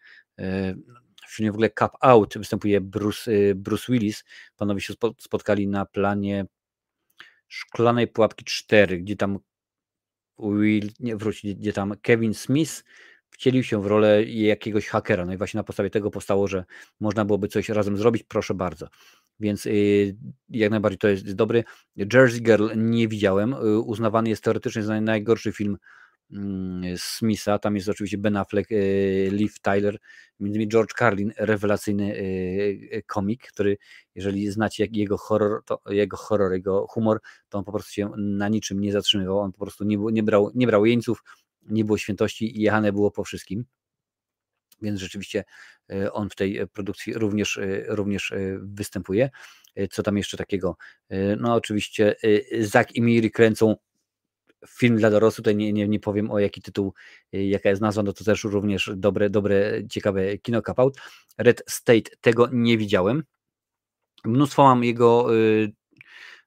[1.28, 4.24] w ogóle Cap Out występuje Bruce, y, Bruce Willis.
[4.56, 6.46] Panowie się spotkali na planie
[7.48, 9.38] Szklanej Pułapki 4, gdzie tam
[10.38, 12.84] Will, nie wróci, gdzie tam Kevin Smith
[13.30, 15.26] wcielił się w rolę jakiegoś hakera.
[15.26, 16.64] No i właśnie na podstawie tego powstało, że
[17.00, 18.88] można byłoby coś razem zrobić, proszę bardzo.
[19.40, 20.16] Więc y,
[20.48, 21.64] jak najbardziej to jest dobry.
[21.96, 23.52] Jersey Girl nie widziałem.
[23.52, 25.76] Y, uznawany jest teoretycznie za najgorszy film
[26.96, 28.76] Smitha, tam jest oczywiście Ben Affleck, e,
[29.30, 29.98] Liv Tyler,
[30.40, 32.20] między innymi George Carlin, rewelacyjny e,
[32.96, 33.78] e, komik, który
[34.14, 38.48] jeżeli znacie jego horror, to jego horror, jego humor, to on po prostu się na
[38.48, 41.22] niczym nie zatrzymywał, on po prostu nie, nie, brał, nie brał jeńców,
[41.62, 43.64] nie było świętości i jechane było po wszystkim.
[44.82, 45.44] Więc rzeczywiście
[46.12, 49.30] on w tej produkcji również, również występuje.
[49.90, 50.76] Co tam jeszcze takiego?
[51.38, 52.16] No oczywiście
[52.60, 53.76] Zach i Miri kręcą
[54.68, 56.94] film dla dorosłych, tutaj nie, nie, nie powiem o jaki tytuł,
[57.34, 60.96] y, jaka jest nazwa, no to też również dobre, dobre ciekawe kino Kapout.
[61.38, 63.24] Red State, tego nie widziałem.
[64.24, 65.72] Mnóstwo mam jego, y,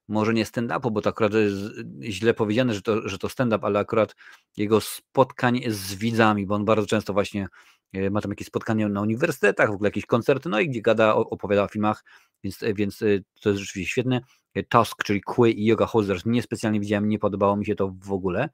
[0.08, 1.56] może nie stand-upu, bo to akurat jest
[2.02, 4.14] źle powiedziane, że to, że to stand-up, ale akurat
[4.56, 9.02] jego spotkań z widzami, bo on bardzo często właśnie y, ma tam jakieś spotkania na
[9.02, 12.04] uniwersytetach, w ogóle jakieś koncerty, no i gdzie gada, opowiada o filmach,
[12.44, 12.98] więc, więc
[13.40, 14.20] to jest rzeczywiście świetne.
[14.68, 18.48] Tusk, czyli Kły i Yoga Hosers niespecjalnie widziałem, nie podobało mi się to w ogóle.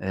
[0.00, 0.10] E,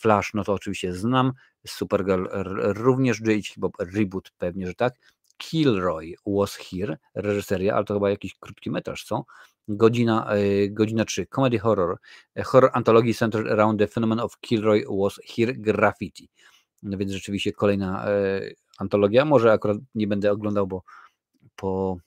[0.00, 1.32] Flash, no to oczywiście znam.
[1.66, 2.26] Supergirl
[2.58, 3.54] również, J.H.
[3.56, 4.94] Bob reboot pewnie, że tak.
[5.36, 9.24] Kilroy was here, reżyseria, ale to chyba jakiś krótki metraż, co?
[9.68, 11.98] Godzina, e, godzina 3, comedy horror,
[12.44, 16.28] horror antologii centered around the phenomenon of Kilroy was here graffiti.
[16.82, 18.40] No więc rzeczywiście kolejna e,
[18.78, 20.82] antologia, może akurat nie będę oglądał, bo
[21.56, 21.98] po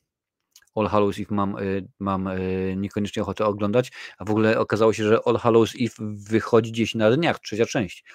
[0.76, 5.04] All Hallows Eve mam, y, mam y, niekoniecznie ochotę oglądać, a w ogóle okazało się,
[5.04, 5.96] że All Hallows Eve
[6.30, 8.06] wychodzi gdzieś na dniach, trzecia część,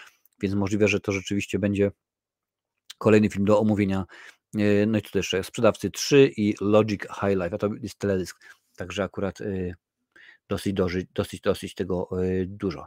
[0.42, 1.90] więc możliwe, że to rzeczywiście będzie
[2.98, 4.04] kolejny film do omówienia.
[4.86, 8.40] No i tutaj jeszcze Sprzedawcy 3 i Logic High Life, a to jest teledysk,
[8.76, 9.38] także akurat
[10.48, 12.08] dosyć, dosyć, dosyć, dosyć tego
[12.46, 12.86] dużo.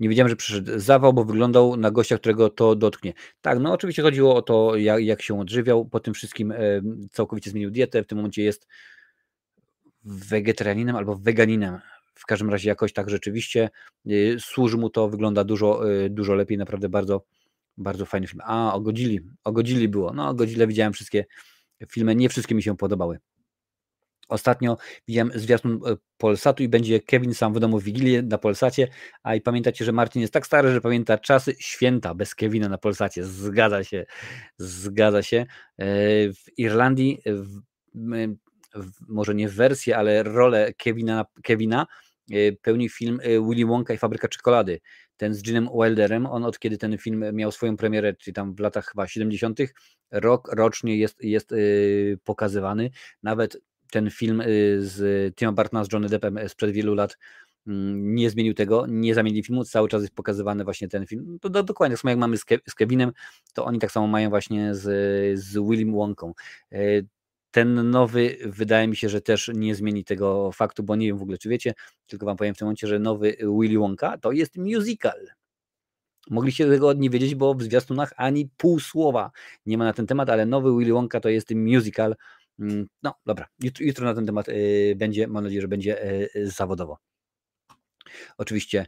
[0.00, 3.12] Nie wiedziałem, że przyszedł zawał, bo wyglądał na gościa, którego to dotknie.
[3.40, 5.84] Tak, no oczywiście chodziło o to, jak, jak się odżywiał.
[5.84, 6.54] Po tym wszystkim
[7.10, 8.02] całkowicie zmienił dietę.
[8.02, 8.66] W tym momencie jest
[10.04, 11.78] wegetarianinem albo weganinem.
[12.14, 13.70] W każdym razie jakoś tak rzeczywiście
[14.06, 16.58] e, służy mu to, wygląda dużo, e, dużo lepiej.
[16.58, 17.24] Naprawdę bardzo,
[17.76, 18.40] bardzo fajny film.
[18.44, 20.12] A, o Godzili, o Godzili było.
[20.12, 21.24] No, o Godzile widziałem wszystkie
[21.88, 23.18] filmy, nie wszystkie mi się podobały.
[24.34, 24.76] Ostatnio
[25.08, 28.88] widziałem zwiastun e, Polsatu i będzie Kevin sam w domu w Wigilię na Polsacie,
[29.22, 32.78] a i pamiętacie, że Marcin jest tak stary, że pamięta czasy święta bez Kevina na
[32.78, 33.24] Polsacie.
[33.24, 34.06] Zgadza się,
[34.58, 35.36] zgadza się.
[35.78, 35.86] E,
[36.32, 37.60] w Irlandii w,
[38.74, 41.86] w, może nie w wersji, ale rolę Kevina, Kevina
[42.30, 44.80] e, pełni film Willy Wonka i Fabryka Czekolady.
[45.16, 48.60] ten z Ginem Wilderem, on od kiedy ten film miał swoją premierę, czyli tam w
[48.60, 49.58] latach chyba 70.,
[50.10, 51.54] rok rocznie jest, jest
[52.24, 52.90] pokazywany.
[53.22, 53.56] Nawet
[53.90, 57.18] ten film y, z Tima Bartona z Johnny Deppem sprzed wielu lat
[57.66, 61.38] mm, nie zmienił tego, nie zamienili filmu, cały czas jest pokazywany właśnie ten film.
[61.40, 63.12] To, to dokładnie tak samo jak mamy z, Ke z, Kevinem,
[63.54, 64.82] to oni tak samo mają właśnie z,
[65.40, 66.32] z Willim Wonką.
[66.72, 67.06] Y,
[67.54, 71.22] ten nowy wydaje mi się, że też nie zmieni tego faktu, bo nie wiem w
[71.22, 71.74] ogóle, czy wiecie,
[72.06, 75.26] tylko wam powiem w tym momencie, że nowy Willy Wonka to jest musical.
[76.30, 79.30] Mogliście tego nie wiedzieć, bo w zwiastunach ani pół słowa
[79.66, 82.14] nie ma na ten temat, ale nowy Willy Wonka to jest musical.
[82.58, 86.28] Mm, no dobra, jutro, jutro na ten temat y, będzie, mam nadzieję, że będzie y,
[86.36, 86.98] y, zawodowo.
[88.38, 88.86] Oczywiście,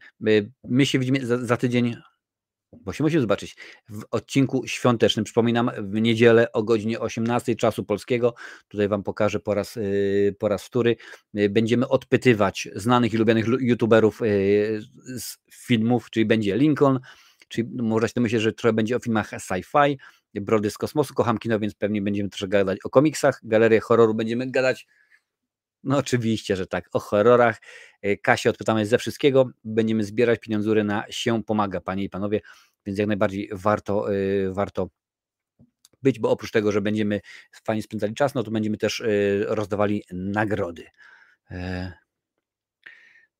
[0.64, 1.97] my się widzimy za, za tydzień
[2.81, 3.57] bo się musimy zobaczyć
[3.89, 5.25] w odcinku świątecznym.
[5.25, 8.35] Przypominam, w niedzielę o godzinie 18 czasu polskiego.
[8.69, 9.79] Tutaj Wam pokażę po raz,
[10.39, 10.97] po raz wtóry.
[11.51, 14.21] Będziemy odpytywać znanych i lubianych youtuberów
[15.17, 17.01] z filmów, czyli będzie Lincoln,
[17.49, 19.97] czyli można się domyśleć, że trochę będzie o filmach sci-fi,
[20.34, 24.51] Brody z kosmosu, kocham kino, więc pewnie będziemy troszkę gadać o komiksach, galerię horroru będziemy
[24.51, 24.86] gadać
[25.84, 26.88] no oczywiście, że tak.
[26.92, 27.59] O horrorach.
[28.22, 29.51] Kasię odpytamy ze wszystkiego.
[29.64, 32.40] Będziemy zbierać pieniądzury na się pomaga, panie i panowie
[32.86, 34.88] więc jak najbardziej warto, y, warto
[36.03, 37.20] być, bo oprócz tego, że będziemy
[37.64, 40.84] fajnie spędzali czas, no to będziemy też y, rozdawali nagrody.
[41.51, 41.92] E,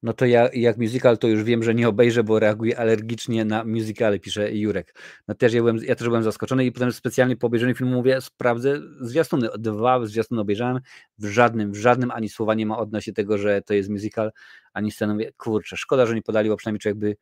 [0.07, 3.65] no to ja jak musical to już wiem, że nie obejrzę, bo reaguję alergicznie na
[3.65, 4.95] musicale, pisze Jurek.
[5.29, 8.21] No też ja, byłem, ja też byłem zaskoczony i potem specjalnie po obejrzeniu filmu mówię,
[8.21, 9.49] sprawdzę zwiastuny.
[9.59, 10.81] Dwa zwiastuny obejrzałem,
[11.19, 14.33] w żadnym, w żadnym ani słowa nie ma odnośnie tego, że to jest musical,
[14.73, 15.13] ani sceny.
[15.13, 17.17] Mówię, kurczę, szkoda, że nie podali, bo przynajmniej człowiek by,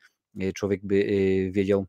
[0.53, 1.07] człowiek by
[1.53, 1.87] wiedział,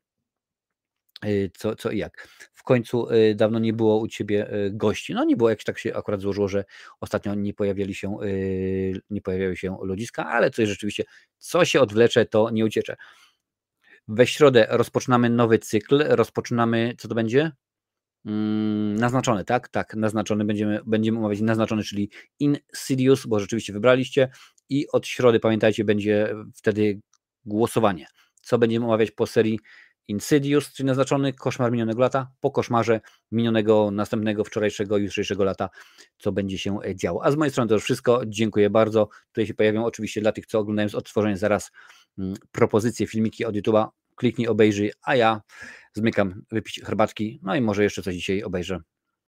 [1.26, 2.28] Y, co, co i jak.
[2.66, 5.14] Końcu y, dawno nie było u Ciebie y, gości.
[5.14, 6.66] No nie było, jak tak się akurat złożyło, że
[7.02, 8.18] ostatnio nie pojawiali się,
[9.10, 11.04] nie pojawiały się ludziska, ale coś rzeczywiście,
[11.38, 12.96] co się odwlecze, to nie uciecze.
[14.08, 17.52] We środę rozpoczynamy nowy cykl, rozpoczynamy, co to będzie?
[18.26, 19.70] Mm, naznaczony, tak?
[19.70, 24.30] Tak, naznaczony, będziemy, będziemy omawiać naznaczony, czyli Insidious, bo rzeczywiście wybraliście
[24.70, 27.02] i od środy, pamiętajcie, będzie wtedy
[27.46, 28.08] głosowanie.
[28.42, 29.60] Co będziemy omawiać po serii
[30.08, 33.02] Insidious, czyli naznaczony koszmar minionego lata, po koszmarze
[33.32, 35.70] minionego, następnego, wczorajszego, jutrzejszego lata,
[36.18, 37.26] co będzie się e, działo.
[37.26, 38.22] A z mojej strony to już wszystko.
[38.28, 39.10] Dziękuję bardzo.
[39.28, 41.72] Tutaj się pojawią oczywiście dla tych, co oglądają z odtworzenia zaraz
[42.18, 43.88] mm, propozycje, filmiki od YouTube'a.
[44.16, 45.42] Kliknij, obejrzyj, a ja
[45.94, 48.80] zmykam wypić herbatki, no i może jeszcze coś dzisiaj obejrzę.